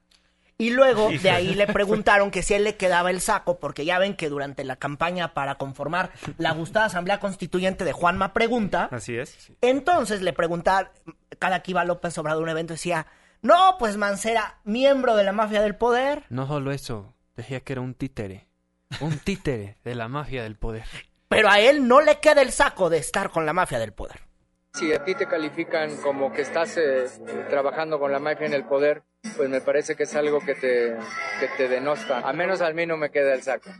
[0.58, 3.98] Y luego de ahí le preguntaron que si él le quedaba el saco, porque ya
[3.98, 9.16] ven que durante la campaña para conformar la gustada Asamblea Constituyente de Juanma Pregunta, Así
[9.16, 9.52] es.
[9.60, 10.90] entonces le preguntaron,
[11.38, 13.06] cada que iba López Obrador a un evento decía,
[13.42, 16.24] no, pues Mancera, miembro de la mafia del poder.
[16.30, 18.48] No solo eso, decía que era un títere.
[19.00, 20.84] Un títere de la mafia del poder.
[21.28, 24.25] Pero a él no le queda el saco de estar con la mafia del poder.
[24.76, 27.06] Si a ti te califican como que estás eh,
[27.48, 29.02] trabajando con la mafia en el poder,
[29.34, 30.94] pues me parece que es algo que te,
[31.40, 32.18] que te denosta.
[32.18, 33.70] A menos al mí no me queda el saco.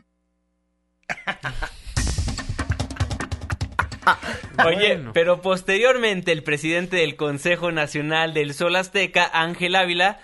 [4.64, 10.20] Oye, pero posteriormente el presidente del Consejo Nacional del Sol Azteca, Ángel Ávila,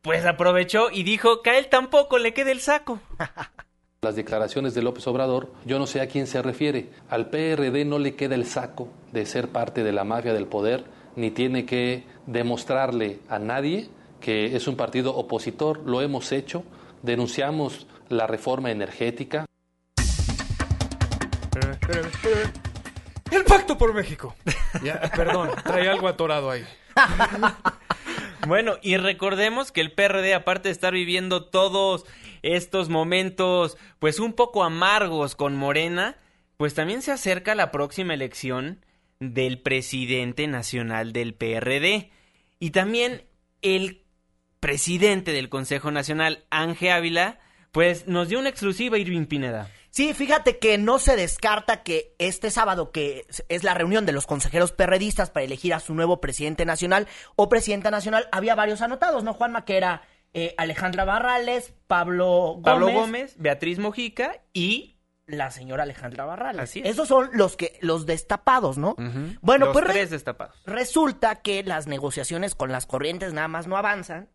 [0.00, 3.02] pues aprovechó y dijo que a él tampoco le queda el saco.
[4.02, 6.90] Las declaraciones de López Obrador, yo no sé a quién se refiere.
[7.08, 10.84] Al PRD no le queda el saco de ser parte de la mafia del poder,
[11.16, 13.88] ni tiene que demostrarle a nadie
[14.20, 15.78] que es un partido opositor.
[15.86, 16.62] Lo hemos hecho,
[17.02, 19.46] denunciamos la reforma energética.
[23.30, 24.34] El pacto por México.
[24.84, 26.64] Ya, perdón, trae algo atorado ahí.
[28.46, 32.04] Bueno, y recordemos que el PRD, aparte de estar viviendo todos
[32.42, 36.16] estos momentos, pues un poco amargos con Morena,
[36.56, 38.84] pues también se acerca la próxima elección
[39.18, 42.10] del presidente nacional del PRD.
[42.60, 43.24] Y también
[43.62, 44.04] el
[44.60, 47.40] presidente del Consejo Nacional, Ángel Ávila,
[47.72, 49.70] pues nos dio una exclusiva, Irving Pineda.
[49.96, 54.26] Sí, fíjate que no se descarta que este sábado, que es la reunión de los
[54.26, 59.24] consejeros perredistas para elegir a su nuevo presidente nacional o presidenta nacional, había varios anotados,
[59.24, 59.64] ¿no, Juanma?
[59.64, 60.02] Que era
[60.34, 62.62] eh, Alejandra Barrales, Pablo Gómez.
[62.62, 66.60] Pablo Gómez, Beatriz Mojica y la señora Alejandra Barrales.
[66.60, 66.90] Así es.
[66.90, 68.96] Esos son los que los destapados, ¿no?
[69.40, 70.60] Bueno, Los pues tres destapados.
[70.66, 74.28] resulta que las negociaciones con las corrientes nada más no avanzan.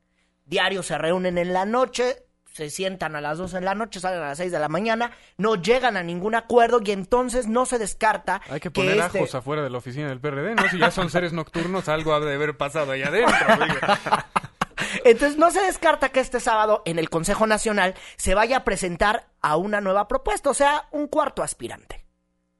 [0.43, 4.19] Diarios se reúnen en la noche, se sientan a las 2 de la noche, salen
[4.21, 7.79] a las 6 de la mañana, no llegan a ningún acuerdo y entonces no se
[7.79, 10.67] descarta Hay que poner este- ajos afuera de la oficina del PRD, ¿no?
[10.69, 13.37] Si ya son seres nocturnos, algo ha de haber pasado allá adentro.
[15.05, 19.27] Entonces no se descarta que este sábado en el Consejo Nacional se vaya a presentar
[19.41, 22.00] a una nueva propuesta, o sea, un cuarto aspirante.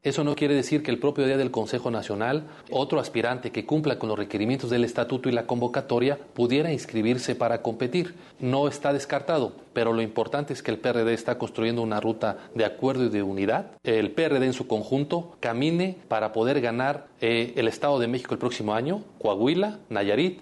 [0.03, 3.99] Eso no quiere decir que el propio día del Consejo Nacional, otro aspirante que cumpla
[3.99, 8.15] con los requerimientos del estatuto y la convocatoria pudiera inscribirse para competir.
[8.39, 12.65] No está descartado, pero lo importante es que el PRD está construyendo una ruta de
[12.65, 13.73] acuerdo y de unidad.
[13.83, 18.39] El PRD en su conjunto camine para poder ganar eh, el Estado de México el
[18.39, 20.41] próximo año, Coahuila, Nayarit,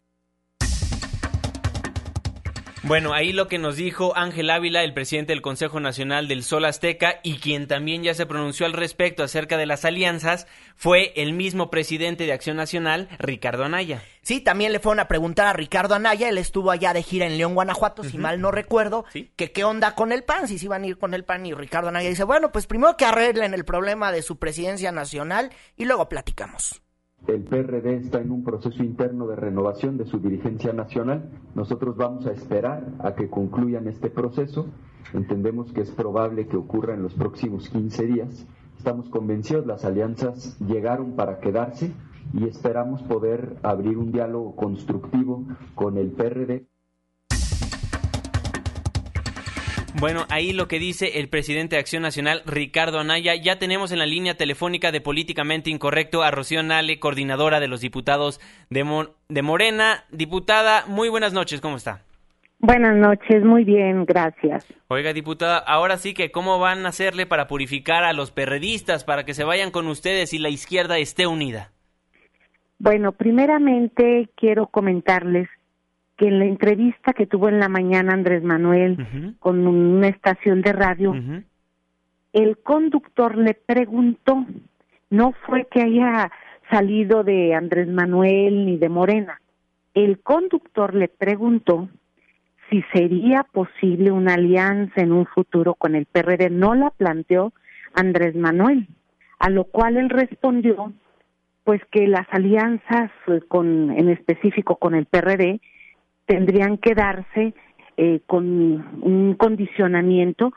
[2.83, 6.63] Bueno, ahí lo que nos dijo Ángel Ávila, el presidente del Consejo Nacional del Sol
[6.63, 11.33] Azteca, y quien también ya se pronunció al respecto acerca de las alianzas, fue el
[11.33, 14.01] mismo presidente de Acción Nacional, Ricardo Anaya.
[14.21, 17.37] Sí, también le fueron a preguntar a Ricardo Anaya, él estuvo allá de gira en
[17.37, 19.03] León, Guanajuato, si mal no recuerdo,
[19.35, 21.53] que qué onda con el PAN, si se iban a ir con el PAN y
[21.53, 25.83] Ricardo Anaya dice, bueno, pues primero que arreglen el problema de su presidencia nacional y
[25.85, 26.81] luego platicamos.
[27.27, 31.29] El PRD está en un proceso interno de renovación de su dirigencia nacional.
[31.53, 34.67] Nosotros vamos a esperar a que concluyan este proceso.
[35.13, 38.47] Entendemos que es probable que ocurra en los próximos 15 días.
[38.77, 41.91] Estamos convencidos, las alianzas llegaron para quedarse
[42.33, 46.65] y esperamos poder abrir un diálogo constructivo con el PRD.
[49.95, 53.35] Bueno, ahí lo que dice el presidente de Acción Nacional, Ricardo Anaya.
[53.35, 57.81] Ya tenemos en la línea telefónica de Políticamente Incorrecto a Rocío Nale, coordinadora de los
[57.81, 60.05] diputados de, Mo- de Morena.
[60.11, 62.03] Diputada, muy buenas noches, ¿cómo está?
[62.59, 64.65] Buenas noches, muy bien, gracias.
[64.87, 69.25] Oiga, diputada, ahora sí que cómo van a hacerle para purificar a los perredistas, para
[69.25, 71.71] que se vayan con ustedes y la izquierda esté unida.
[72.77, 75.49] Bueno, primeramente quiero comentarles
[76.19, 80.73] que en la entrevista que tuvo en la mañana Andrés Manuel con una estación de
[80.73, 81.15] radio,
[82.33, 84.45] el conductor le preguntó,
[85.09, 86.29] no fue que haya
[86.69, 89.39] salido de Andrés Manuel ni de Morena,
[89.93, 91.87] el conductor le preguntó
[92.69, 96.49] si sería posible una alianza en un futuro con el PRD.
[96.49, 97.53] No la planteó
[97.93, 98.87] Andrés Manuel,
[99.39, 100.91] a lo cual él respondió
[101.63, 103.09] pues que las alianzas
[103.47, 105.61] con en específico con el PRD
[106.29, 107.55] tendrían que darse
[107.97, 108.45] eh, con
[109.01, 110.53] un condicionamiento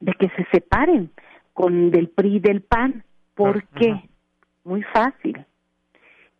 [0.00, 1.10] de que se separen
[1.52, 3.04] con del PRI y del PAN.
[3.36, 3.94] ¿Por qué?
[4.64, 5.46] Muy fácil.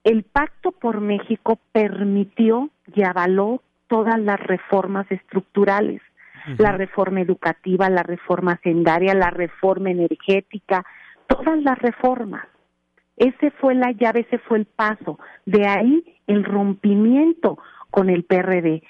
[0.03, 6.03] El Pacto por México permitió y avaló todas las reformas estructurales,
[6.59, 10.85] la reforma educativa, la reforma sendaria, la reforma energética,
[11.29, 12.45] todas las reformas.
[13.17, 15.21] Ese fue la llave, ese fue el paso.
[15.47, 17.59] De ahí el rompimiento
[17.95, 18.83] con el PRD.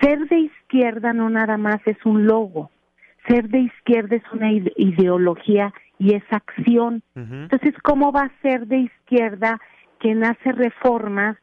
[0.00, 2.70] Ser de izquierda no nada más es un logo.
[3.26, 7.02] Ser de izquierda es una ideología y es acción.
[7.16, 9.60] Entonces, ¿cómo va a ser de izquierda
[9.98, 11.36] quien hace reformas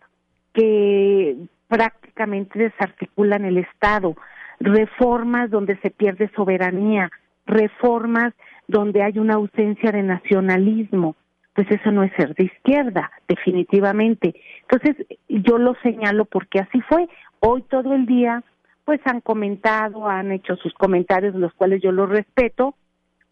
[0.53, 1.35] que
[1.67, 4.15] prácticamente desarticulan el Estado?
[4.61, 7.11] Reformas donde se pierde soberanía,
[7.45, 8.33] reformas
[8.69, 11.17] donde hay una ausencia de nacionalismo,
[11.59, 14.33] pues eso no es ser de izquierda, definitivamente.
[14.61, 17.09] Entonces, yo lo señalo porque así fue.
[17.41, 18.45] Hoy todo el día,
[18.85, 22.75] pues han comentado, han hecho sus comentarios, los cuales yo los respeto,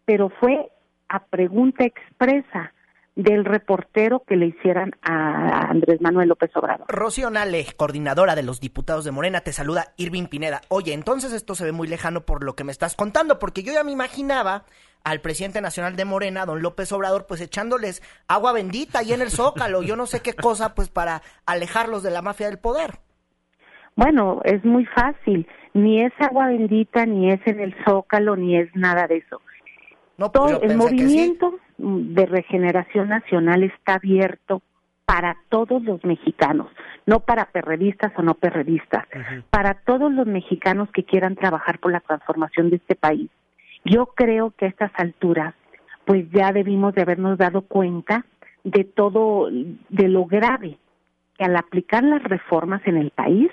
[0.04, 0.68] pero fue
[1.08, 2.74] a pregunta expresa
[3.16, 6.86] del reportero que le hicieran a Andrés Manuel López Obrador.
[6.86, 10.60] Rocío Nale, coordinadora de los diputados de Morena, te saluda Irving Pineda.
[10.68, 13.72] Oye, entonces esto se ve muy lejano por lo que me estás contando, porque yo
[13.72, 14.66] ya me imaginaba
[15.04, 19.30] al presidente nacional de Morena, don López Obrador, pues echándoles agua bendita ahí en el
[19.30, 22.98] Zócalo, yo no sé qué cosa, pues para alejarlos de la mafia del poder.
[23.96, 28.68] Bueno, es muy fácil, ni es agua bendita, ni es en el Zócalo, ni es
[28.74, 29.40] nada de eso.
[30.18, 34.62] No, pues Todo, el movimiento de regeneración nacional está abierto
[35.04, 36.70] para todos los mexicanos,
[37.06, 39.06] no para perredistas o no perredistas,
[39.48, 43.30] para todos los mexicanos que quieran trabajar por la transformación de este país.
[43.84, 45.54] Yo creo que a estas alturas,
[46.04, 48.24] pues ya debimos de habernos dado cuenta
[48.64, 50.78] de todo, de lo grave
[51.36, 53.50] que al aplicar las reformas en el país,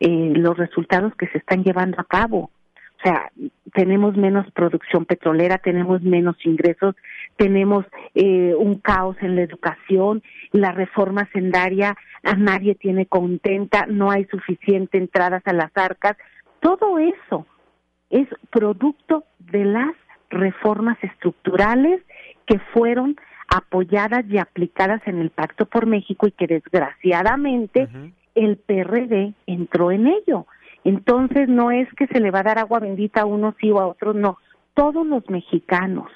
[0.00, 2.50] eh, los resultados que se están llevando a cabo,
[2.98, 3.30] o sea,
[3.74, 6.94] tenemos menos producción petrolera, tenemos menos ingresos,
[7.36, 10.22] tenemos eh, un caos en la educación,
[10.52, 16.16] la reforma sendaria a nadie tiene contenta, no hay suficiente entradas a las arcas.
[16.60, 17.46] Todo eso
[18.14, 19.92] es producto de las
[20.30, 22.00] reformas estructurales
[22.46, 23.16] que fueron
[23.48, 27.88] apoyadas y aplicadas en el Pacto por México y que desgraciadamente
[28.36, 30.46] el PRD entró en ello.
[30.84, 33.80] Entonces no es que se le va a dar agua bendita a unos sí o
[33.80, 34.38] a otros, no.
[34.74, 36.08] Todos los mexicanos,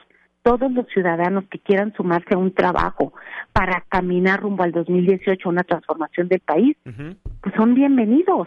[0.42, 3.12] todos los ciudadanos que quieran sumarse a un trabajo
[3.52, 8.46] para caminar rumbo al 2018, una transformación del país, pues son bienvenidos.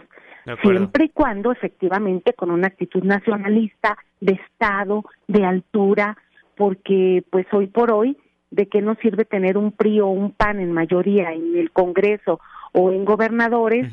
[0.62, 6.16] Siempre y cuando efectivamente con una actitud nacionalista, de Estado, de altura,
[6.56, 8.16] porque pues hoy por hoy,
[8.50, 12.40] ¿de qué nos sirve tener un PRI o un PAN en mayoría en el Congreso
[12.72, 13.86] o en gobernadores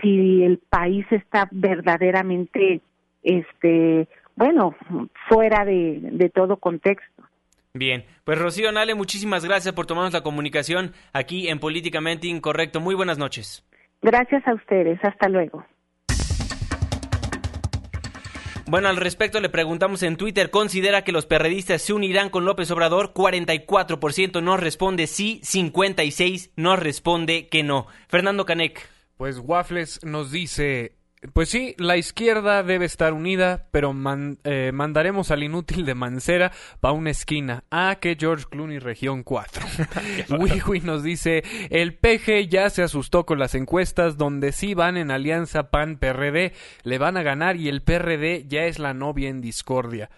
[0.00, 2.80] si el país está verdaderamente,
[3.22, 4.74] este, bueno,
[5.28, 7.22] fuera de, de todo contexto.
[7.74, 12.80] Bien, pues Rocío Nale, muchísimas gracias por tomarnos la comunicación aquí en Políticamente Incorrecto.
[12.80, 13.66] Muy buenas noches.
[14.02, 15.64] Gracias a ustedes, hasta luego.
[18.72, 22.70] Bueno, al respecto le preguntamos en Twitter, ¿considera que los perredistas se unirán con López
[22.70, 23.12] Obrador?
[23.12, 27.86] 44% nos responde sí, 56% nos responde que no.
[28.08, 28.88] Fernando Canec.
[29.18, 30.94] Pues Waffles nos dice,
[31.32, 33.94] pues sí, la izquierda debe estar unida, pero
[34.44, 36.50] eh, mandaremos al inútil de Mancera
[36.80, 37.62] para una esquina.
[37.70, 39.64] Ah, que George Clooney, región 4.
[40.38, 45.12] Wiwi nos dice, el PG ya se asustó con las encuestas donde sí van en
[45.12, 50.10] alianza PAN-PRD, le van a ganar y el PRD ya es la novia en discordia.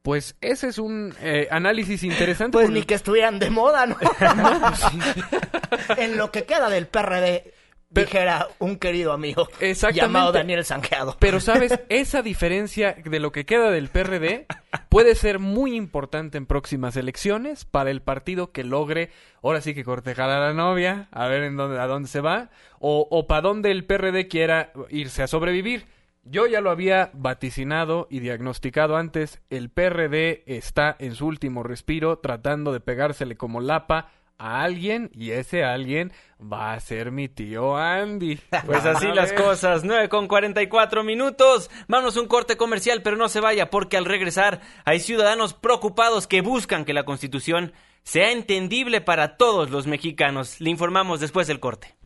[0.00, 2.56] Pues ese es un eh, análisis interesante.
[2.56, 3.96] Pues ni que estuvieran de moda, ¿no?
[5.98, 7.55] en lo que queda del PRD
[7.90, 9.48] dijera un querido amigo
[9.92, 11.16] llamado Daniel Sanjeado.
[11.18, 14.46] Pero sabes, esa diferencia de lo que queda del PRD
[14.88, 19.10] puede ser muy importante en próximas elecciones para el partido que logre,
[19.42, 22.50] ahora sí que cortejar a la novia, a ver en dónde, a dónde se va,
[22.78, 25.86] o, o para dónde el PRD quiera irse a sobrevivir.
[26.28, 32.18] Yo ya lo había vaticinado y diagnosticado antes, el PRD está en su último respiro
[32.18, 37.76] tratando de pegársele como lapa a alguien y ese alguien va a ser mi tío
[37.76, 38.38] Andy.
[38.66, 41.70] Pues así las cosas, 9 con 44 minutos.
[41.88, 46.26] Vamos a un corte comercial, pero no se vaya porque al regresar hay ciudadanos preocupados
[46.26, 47.72] que buscan que la Constitución
[48.02, 50.60] sea entendible para todos los mexicanos.
[50.60, 51.96] Le informamos después del corte.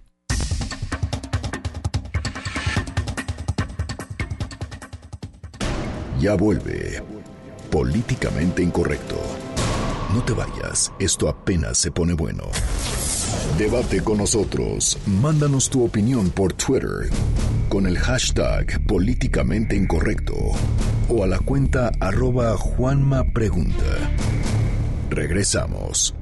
[6.18, 7.02] Ya vuelve.
[7.70, 9.16] Políticamente incorrecto.
[10.14, 12.44] No te vayas, esto apenas se pone bueno.
[13.56, 14.98] Debate con nosotros.
[15.06, 17.08] Mándanos tu opinión por Twitter
[17.68, 20.34] con el hashtag políticamente incorrecto
[21.08, 23.84] o a la cuenta arroba Juanma Pregunta.
[25.10, 26.19] Regresamos.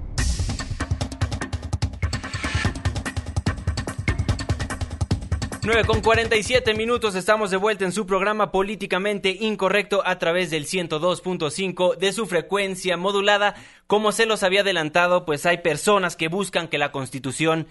[5.62, 10.66] 9 con 47 minutos, estamos de vuelta en su programa políticamente incorrecto a través del
[10.66, 13.54] 102.5 de su frecuencia modulada.
[13.86, 17.66] Como se los había adelantado, pues hay personas que buscan que la constitución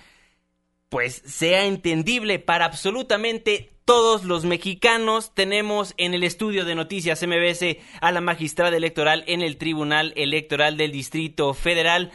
[0.89, 5.33] pues sea entendible para absolutamente todos los mexicanos.
[5.33, 10.77] Tenemos en el estudio de noticias MBS a la magistrada electoral en el Tribunal Electoral
[10.77, 12.11] del Distrito Federal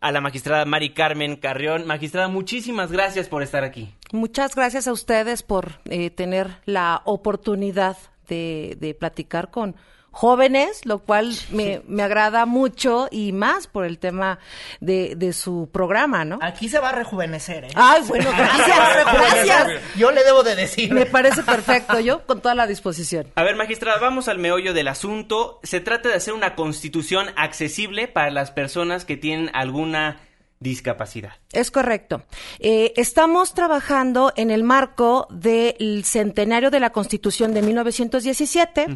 [0.00, 1.86] a la magistrada Mari Carmen Carrión.
[1.86, 3.95] Magistrada, muchísimas gracias por estar aquí.
[4.12, 7.96] Muchas gracias a ustedes por eh, tener la oportunidad
[8.28, 9.76] de, de platicar con
[10.16, 14.38] jóvenes, lo cual me, me, agrada mucho y más por el tema
[14.80, 16.38] de, de, su programa, ¿no?
[16.40, 17.68] Aquí se va a rejuvenecer, ¿eh?
[17.74, 19.82] Ay, bueno, gracias, gracias.
[19.94, 20.90] Yo le debo de decir.
[20.90, 23.26] Me parece perfecto, yo con toda la disposición.
[23.34, 25.60] A ver, magistrada, vamos al meollo del asunto.
[25.62, 30.18] Se trata de hacer una constitución accesible para las personas que tienen alguna
[30.60, 31.32] discapacidad.
[31.52, 32.24] Es correcto.
[32.58, 38.86] Eh, estamos trabajando en el marco del centenario de la Constitución de 1917.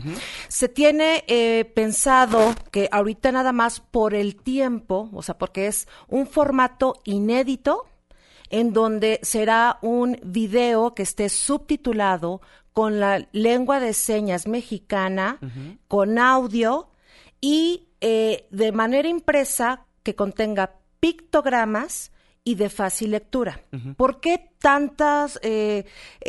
[0.49, 5.87] Se tiene eh, pensado que ahorita nada más por el tiempo, o sea, porque es
[6.09, 7.87] un formato inédito
[8.49, 12.41] en donde será un video que esté subtitulado
[12.73, 15.39] con la lengua de señas mexicana,
[15.89, 16.89] con audio
[17.41, 22.13] y eh, de manera impresa que contenga pictogramas
[22.45, 23.61] y de fácil lectura.
[23.97, 25.85] ¿Por qué tantas eh,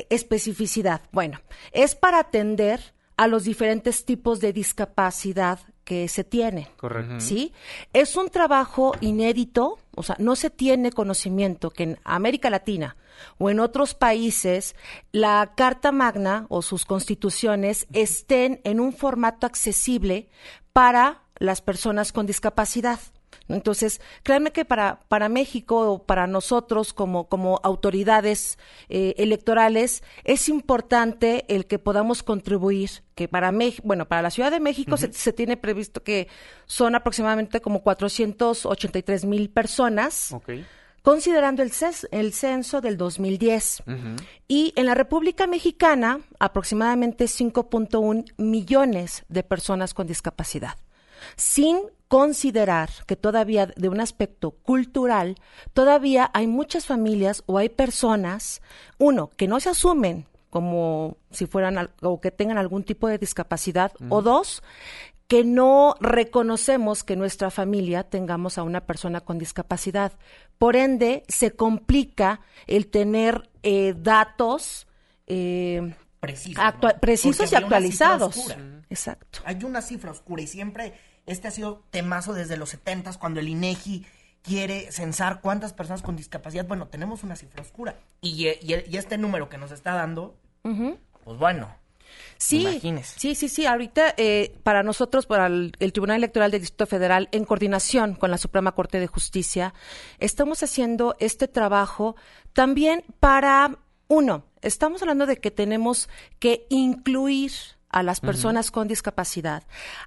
[0.09, 1.01] especificidad?
[1.11, 1.39] Bueno,
[1.71, 6.67] es para atender a los diferentes tipos de discapacidad que se tienen.
[6.77, 7.19] Correcto.
[7.19, 7.53] ¿Sí?
[7.93, 12.97] Es un trabajo inédito, o sea, no se tiene conocimiento que en América Latina
[13.37, 14.75] o en otros países
[15.11, 20.29] la Carta Magna o sus constituciones estén en un formato accesible
[20.73, 22.99] para las personas con discapacidad.
[23.53, 28.57] Entonces, créanme que para, para México, para nosotros como, como autoridades
[28.89, 34.51] eh, electorales, es importante el que podamos contribuir, que para México, bueno, para la Ciudad
[34.51, 36.27] de México se, se, tiene previsto que
[36.65, 40.35] son aproximadamente como 483 mil personas.
[41.03, 41.71] Considerando el,
[42.11, 43.83] el, censo del 2010.
[43.87, 44.15] Uh -huh.
[44.47, 50.77] Y en la República Mexicana, aproximadamente 5.1 millones de personas con discapacidad.
[51.35, 51.79] Sin
[52.11, 55.37] considerar que todavía de un aspecto cultural,
[55.71, 58.61] todavía hay muchas familias o hay personas,
[58.97, 63.93] uno, que no se asumen como si fueran o que tengan algún tipo de discapacidad,
[63.97, 64.07] uh -huh.
[64.09, 64.61] o dos,
[65.29, 70.11] que no reconocemos que nuestra familia tengamos a una persona con discapacidad.
[70.57, 74.85] Por ende, se complica el tener eh, datos
[75.27, 76.99] eh, Preciso, ¿no?
[76.99, 78.53] precisos y actualizados.
[78.89, 79.39] Exacto.
[79.45, 80.93] Hay una cifra oscura y siempre
[81.25, 84.05] este ha sido temazo desde los 70 cuando el INEGI
[84.41, 86.65] quiere censar cuántas personas con discapacidad.
[86.65, 87.95] Bueno, tenemos una cifra oscura.
[88.21, 90.97] Y, y, y este número que nos está dando, uh -huh.
[91.23, 91.75] pues bueno.
[92.37, 93.19] Sí, Imagínese.
[93.19, 93.65] sí, sí, sí.
[93.65, 98.31] Ahorita eh, para nosotros, para el, el, Tribunal Electoral del Distrito Federal, en coordinación con
[98.31, 99.73] la Suprema Corte de Justicia,
[100.19, 102.15] estamos haciendo este trabajo
[102.53, 106.09] también para, uno, estamos hablando de que tenemos
[106.39, 107.51] que incluir
[107.91, 108.73] a las personas uh -huh.
[108.73, 109.63] con discapacidad,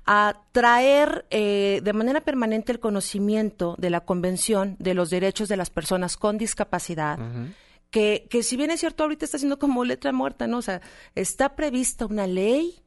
[0.07, 5.57] a traer eh, de manera permanente el conocimiento de la Convención de los Derechos de
[5.57, 7.19] las Personas con Discapacidad.
[7.19, 7.55] Uh -huh.
[7.91, 10.59] Que, que si bien es cierto, ahorita está siendo como letra muerta, ¿no?
[10.59, 10.81] O sea,
[11.15, 12.84] está prevista una ley,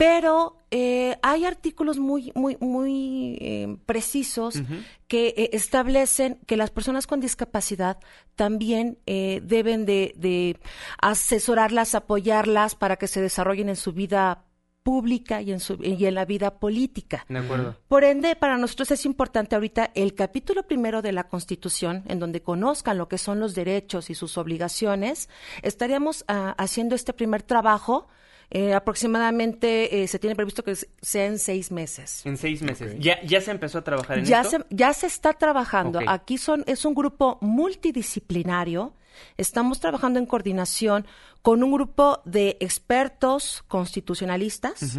[0.00, 4.82] pero eh, hay artículos muy, muy, muy eh, precisos uh -huh.
[5.08, 7.98] que eh, establecen que las personas con discapacidad
[8.34, 10.56] también eh, deben de, de,
[11.02, 14.46] asesorarlas, apoyarlas para que se desarrollen en su vida
[14.82, 17.26] pública y en, su, y en la vida política.
[17.28, 17.76] De acuerdo.
[17.86, 22.40] Por ende, para nosotros es importante ahorita el capítulo primero de la Constitución, en donde
[22.40, 25.28] conozcan lo que son los derechos y sus obligaciones.
[25.60, 28.08] Estaríamos uh, haciendo este primer trabajo
[28.52, 32.26] Eh, aproximadamente eh, se tiene previsto que sea en seis meses.
[32.26, 32.96] En seis meses.
[32.98, 34.58] ¿Ya, ¿Ya se empezó a trabajar en ya esto?
[34.58, 36.00] Se, ya se está trabajando.
[36.08, 38.92] Aquí son, es un grupo multidisciplinario.
[39.36, 41.06] Estamos trabajando en coordinación
[41.42, 44.98] con un grupo de expertos constitucionalistas,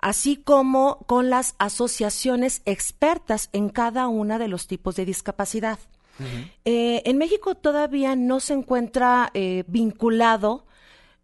[0.00, 5.78] así como con las asociaciones expertas en cada una de los tipos de discapacidad.
[6.64, 10.66] Eh, en México todavía no se encuentra eh, vinculado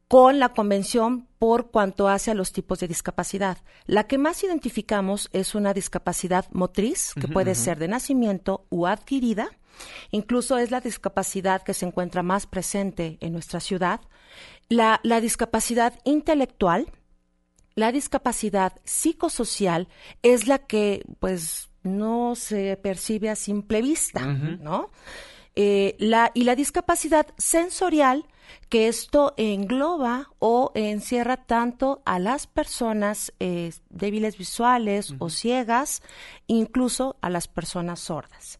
[0.08, 3.58] con la convención por cuanto hace a los tipos de discapacidad.
[3.86, 9.50] La que más identificamos es una discapacidad motriz, que puede ser de nacimiento u adquirida.
[10.10, 14.00] Incluso es la discapacidad que se encuentra más presente en nuestra ciudad.
[14.68, 16.90] La, la discapacidad intelectual,
[17.74, 19.88] la discapacidad psicosocial
[20.22, 24.90] es la que, pues, no se percibe a simple vista, ¿no?
[25.54, 28.26] Eh, la, y la discapacidad sensorial,
[28.68, 36.02] que esto engloba o encierra tanto a las personas eh, débiles visuales o ciegas,
[36.46, 38.58] incluso a las personas sordas.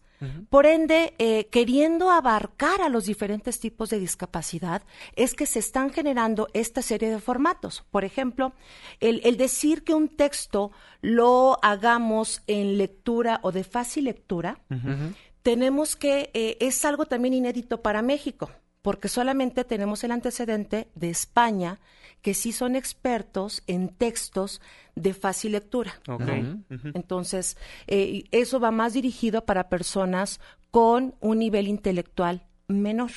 [0.49, 4.81] Por ende, eh, queriendo abarcar a los diferentes tipos de discapacidad,
[5.15, 7.85] es que se están generando esta serie de formatos.
[7.91, 8.53] Por ejemplo,
[8.99, 10.71] el, el decir que un texto
[11.01, 14.59] lo hagamos en lectura o de fácil lectura,
[15.43, 18.49] tenemos que, eh, es algo también inédito para México,
[18.87, 21.79] porque solamente tenemos el antecedente de España,
[22.21, 24.61] que sí son expertos en textos
[24.95, 25.91] de fácil lectura.
[26.93, 27.57] Entonces,
[27.87, 30.39] eh, eso va más dirigido para personas
[30.71, 33.11] con un nivel intelectual menor.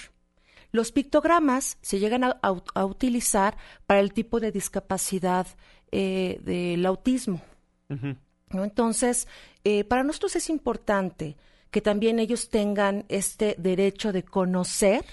[0.72, 3.56] Los pictogramas se llegan a, a- a utilizar
[3.86, 5.46] para el tipo de discapacidad
[5.92, 7.40] eh, del autismo.
[8.50, 8.64] ¿no?
[8.64, 9.28] Entonces,
[9.62, 11.36] eh, para nosotros es importante
[11.70, 15.04] que también ellos tengan este derecho de conocer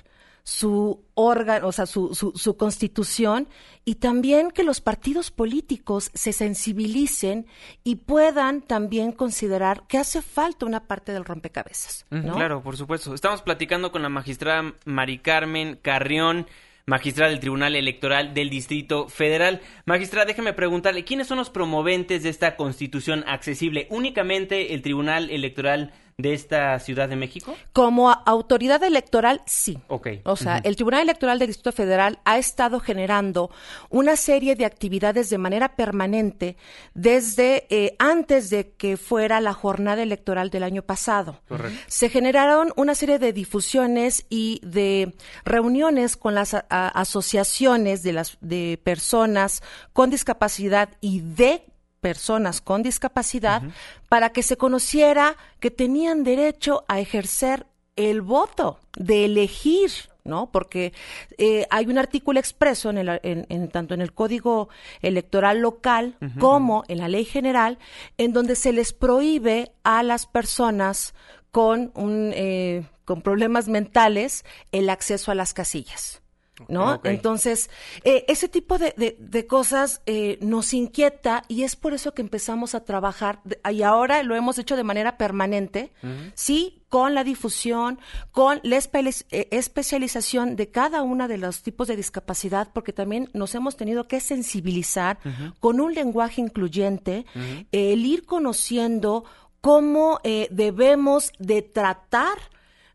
[0.48, 3.50] su órgano, o sea, su, su, su constitución
[3.84, 7.48] y también que los partidos políticos se sensibilicen
[7.84, 12.06] y puedan también considerar que hace falta una parte del rompecabezas.
[12.12, 12.36] ¿no?
[12.36, 13.14] Claro, por supuesto.
[13.14, 16.48] Estamos platicando con la magistrada Mari Carmen Carrión,
[16.86, 19.60] magistrada del Tribunal Electoral del Distrito Federal.
[19.86, 23.88] Magistrada, déjeme preguntarle, ¿quiénes son los promoventes de esta constitución accesible?
[23.90, 27.56] ¿Únicamente el Tribunal Electoral de esta Ciudad de México?
[27.74, 29.78] Como autoridad electoral, sí.
[29.88, 30.08] Ok.
[30.24, 33.52] O sea, el Tribunal Electoral del Distrito Federal ha estado generando
[33.92, 36.58] una serie de actividades de manera permanente
[36.96, 41.40] desde eh, antes de que fuera la jornada electoral del año pasado.
[41.48, 41.80] Correcto.
[41.86, 45.14] Se generaron una serie de difusiones y de
[45.46, 49.62] reuniones con las asociaciones de las de personas
[49.94, 51.64] con discapacidad y de
[52.02, 53.62] personas con discapacidad
[54.10, 59.92] para que se conociera que tenían derecho a ejercer el voto, de elegir,
[60.24, 60.52] ¿no?
[60.52, 60.94] Porque
[61.38, 64.70] eh, hay un artículo expreso en el, en- en- tanto en el Código
[65.02, 67.80] Electoral local como en la Ley General,
[68.18, 71.16] en donde se les prohíbe a las personas
[71.52, 76.22] con un eh, con problemas mentales el acceso a las casillas.
[76.68, 76.86] ¿No?
[77.14, 77.70] Entonces,
[78.04, 82.22] eh, ese tipo de, de- de cosas eh, nos inquieta y es por eso que
[82.24, 85.92] empezamos a trabajar de- y ahora lo hemos hecho de manera permanente,
[86.34, 88.00] sí, con la difusión,
[88.32, 93.30] con la espe- eh, especialización de cada uno de los tipos de discapacidad, porque también
[93.34, 95.20] nos hemos tenido que sensibilizar
[95.60, 97.26] con un lenguaje incluyente,
[97.72, 99.26] el ir conociendo
[99.62, 102.38] cómo eh, debemos de tratar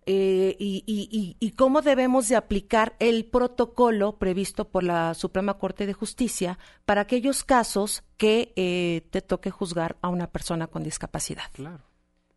[0.06, 5.58] eh, y, y- y- y cómo debemos de aplicar el protocolo previsto por la Suprema
[5.58, 10.82] Corte de Justicia para aquellos casos que eh, te toque juzgar a una persona con
[10.82, 11.44] discapacidad.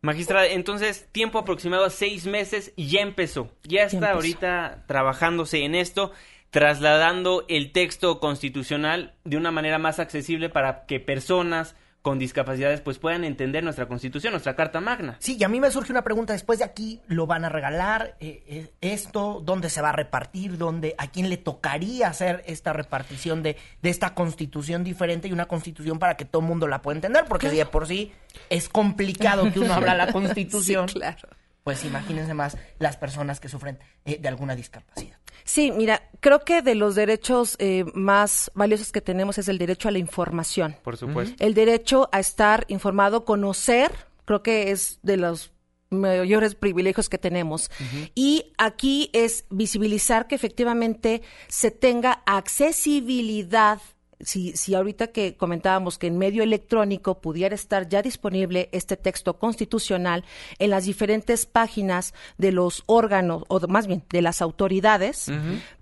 [0.02, 3.50] Magistrada, entonces, tiempo aproximado a seis meses y ya empezó.
[3.64, 4.14] Ya está empezó.
[4.14, 6.12] ahorita trabajándose en esto,
[6.50, 11.74] trasladando el texto constitucional de una manera más accesible para que personas
[12.06, 15.16] con discapacidades pues puedan entender nuestra constitución, nuestra Carta Magna.
[15.18, 16.34] Sí, y a mí me surge una pregunta.
[16.34, 19.42] Después de aquí, ¿lo van a regalar eh, eh, esto?
[19.44, 20.56] ¿Dónde se va a repartir?
[20.56, 25.46] ¿Dónde, ¿A quién le tocaría hacer esta repartición de, de esta constitución diferente y una
[25.46, 27.24] constitución para que todo el mundo la pueda entender?
[27.24, 28.12] Porque si de por sí
[28.50, 30.88] es complicado que uno habla la constitución.
[30.88, 31.28] Sí, claro.
[31.64, 35.18] Pues imagínense más las personas que sufren eh, de alguna discapacidad.
[35.46, 39.88] Sí, mira, creo que de los derechos eh, más valiosos que tenemos es el derecho
[39.88, 40.76] a la información.
[40.82, 41.36] Por supuesto.
[41.42, 43.92] El derecho a estar informado, conocer,
[44.24, 45.52] creo que es de los
[45.88, 47.70] mayores privilegios que tenemos.
[48.16, 53.80] Y aquí es visibilizar que efectivamente se tenga accesibilidad
[54.20, 59.38] si, si ahorita que comentábamos que en medio electrónico pudiera estar ya disponible este texto
[59.38, 60.24] constitucional
[60.58, 65.30] en las diferentes páginas de los órganos, o más bien de las autoridades,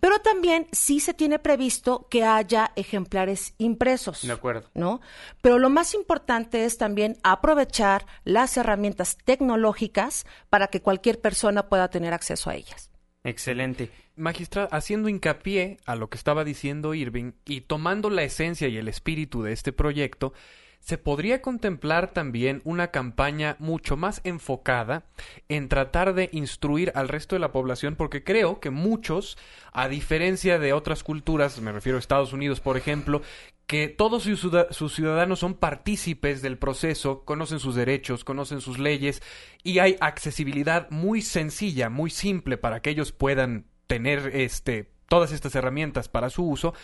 [0.01, 4.23] pero también sí se tiene previsto que haya ejemplares impresos.
[4.23, 4.71] De acuerdo.
[4.75, 5.01] ¿No?
[5.43, 11.89] Pero lo más importante es también aprovechar las herramientas tecnológicas para que cualquier persona pueda
[11.89, 12.91] tener acceso a ellas.
[13.23, 13.91] Excelente.
[14.17, 18.87] Magistrado, haciendo hincapié a lo que estaba diciendo Irving y tomando la esencia y el
[18.87, 20.33] espíritu de este proyecto,
[20.79, 25.07] se podría contemplar también una campaña mucho más enfocada
[25.49, 29.39] en tratar de instruir al resto de la población, porque creo que muchos,
[29.73, 33.23] a diferencia de otras culturas, me refiero a Estados Unidos, por ejemplo,
[33.67, 39.23] que todos sus ciudadanos son partícipes del proceso, conocen sus derechos, conocen sus leyes
[39.63, 43.65] y hay accesibilidad muy sencilla, muy simple para que ellos puedan
[43.95, 46.75] tener este todas estas herramientas para su uso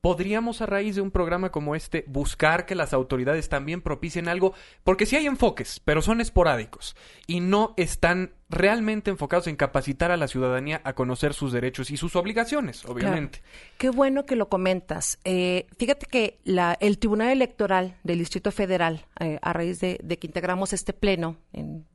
[0.00, 4.54] podríamos a raíz de un programa como este buscar que las autoridades también propicien algo,
[4.84, 6.96] porque sí hay enfoques, pero son esporádicos
[7.26, 11.96] y no están realmente enfocados en capacitar a la ciudadanía a conocer sus derechos y
[11.96, 13.42] sus obligaciones, obviamente.
[13.76, 15.18] Qué bueno que lo comentas.
[15.24, 20.26] Eh, fíjate que la, el Tribunal Electoral del Distrito Federal, eh, a raíz de, que
[20.26, 21.36] integramos este pleno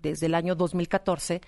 [0.02, 1.42] desde el año 2014,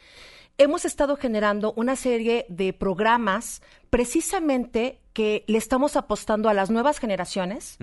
[0.57, 6.99] hemos estado generando una serie de programas precisamente que le estamos apostando a las nuevas
[6.99, 7.77] generaciones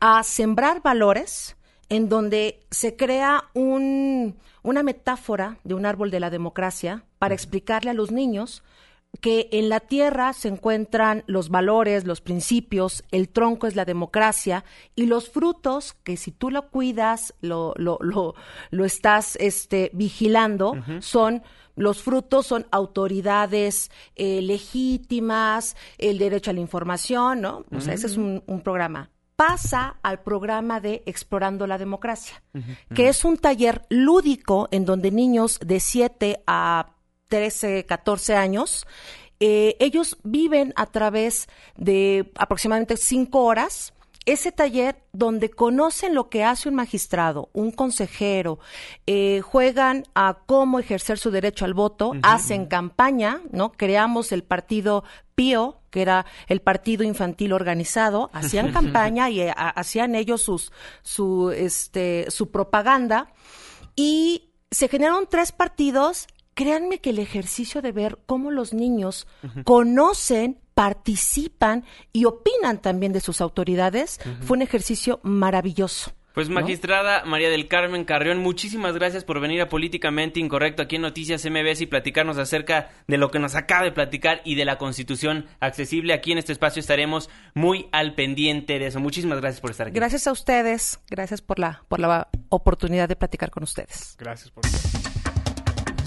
[0.00, 1.56] a sembrar valores
[1.88, 7.90] en donde se crea un, una metáfora de un árbol de la democracia para explicarle
[7.90, 8.62] a los niños
[9.20, 14.64] que en la tierra se encuentran los valores, los principios, el tronco es la democracia
[14.94, 18.34] y los frutos que si tú lo cuidas, lo, lo, lo,
[18.70, 21.42] lo estás este, vigilando, son
[21.76, 27.64] los frutos son autoridades eh, legítimas, el derecho a la información, ¿no?
[27.74, 29.10] O sea, ese es un, programa.
[29.34, 32.42] Pasa al programa de Explorando la Democracia,
[32.94, 36.96] que es un taller lúdico en donde niños de 7 a
[37.30, 38.86] 13, 14 años,
[39.40, 43.94] eh, ellos viven a través de aproximadamente 5 horas.
[44.26, 48.58] Ese taller donde conocen lo que hace un magistrado, un consejero,
[49.06, 53.72] eh, juegan a cómo ejercer su derecho al voto, hacen campaña, ¿no?
[53.72, 55.04] Creamos el partido
[55.34, 60.70] Pío, que era el partido infantil organizado, hacían campaña y eh, hacían ellos sus,
[61.00, 63.32] su, este, su propaganda.
[63.96, 69.26] Y se generaron tres partidos créanme que el ejercicio de ver cómo los niños
[69.64, 76.12] conocen participan y opinan también de sus autoridades, fue un ejercicio maravilloso.
[76.32, 81.02] Pues magistrada María del Carmen Carrión, muchísimas gracias por venir a Políticamente Incorrecto aquí en
[81.02, 84.78] Noticias MBS y platicarnos acerca de lo que nos acaba de platicar y de la
[84.78, 86.14] Constitución accesible.
[86.14, 89.00] Aquí en este espacio estaremos muy al pendiente de eso.
[89.00, 89.96] Muchísimas gracias por estar aquí.
[89.96, 94.16] Gracias a ustedes, gracias por la, por la oportunidad de platicar con ustedes.
[94.18, 94.64] Gracias por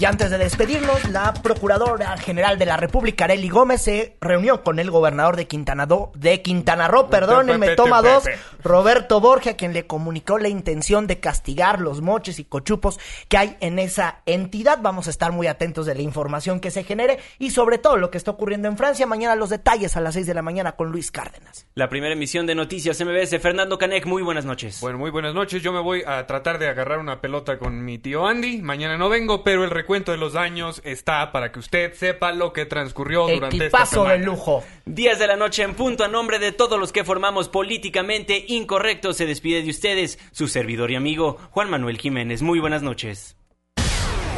[0.04, 4.78] y antes de despedirnos, la Procuradora General de la República, Arely Gómez, se reunió con
[4.78, 8.24] el gobernador de Quintana, de Quintana Roo, perdón, me toma dos,
[8.62, 13.56] Roberto Borgia, quien le comunicó la intención de castigar los moches y cochupos que hay
[13.60, 14.78] en esa entidad.
[14.82, 18.10] Vamos a estar muy atentos de la información que se genere y sobre todo lo
[18.10, 19.06] que está ocurriendo en Francia.
[19.06, 21.66] Mañana los detalles a las 6 de la mañana con Luis Cárdenas.
[21.74, 24.82] La primera emisión de Noticias MBS, Fernando Canek, muy buenas noches.
[24.82, 25.62] Bueno, muy buenas noches.
[25.62, 28.60] Yo me voy a tratar de agarrar una pelota con mi tío Andy.
[28.60, 32.52] Mañana no vengo, pero el recuento de los daños está para que usted sepa lo
[32.52, 34.14] que transcurrió durante esta semana.
[34.14, 34.64] de lujo.
[34.86, 39.12] Días de la noche en punto a nombre de todos los que formamos políticamente incorrecto
[39.12, 42.42] se despide de ustedes su servidor y amigo Juan Manuel Jiménez.
[42.42, 43.36] Muy buenas noches.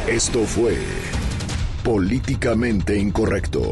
[0.05, 0.77] Esto fue
[1.83, 3.71] políticamente incorrecto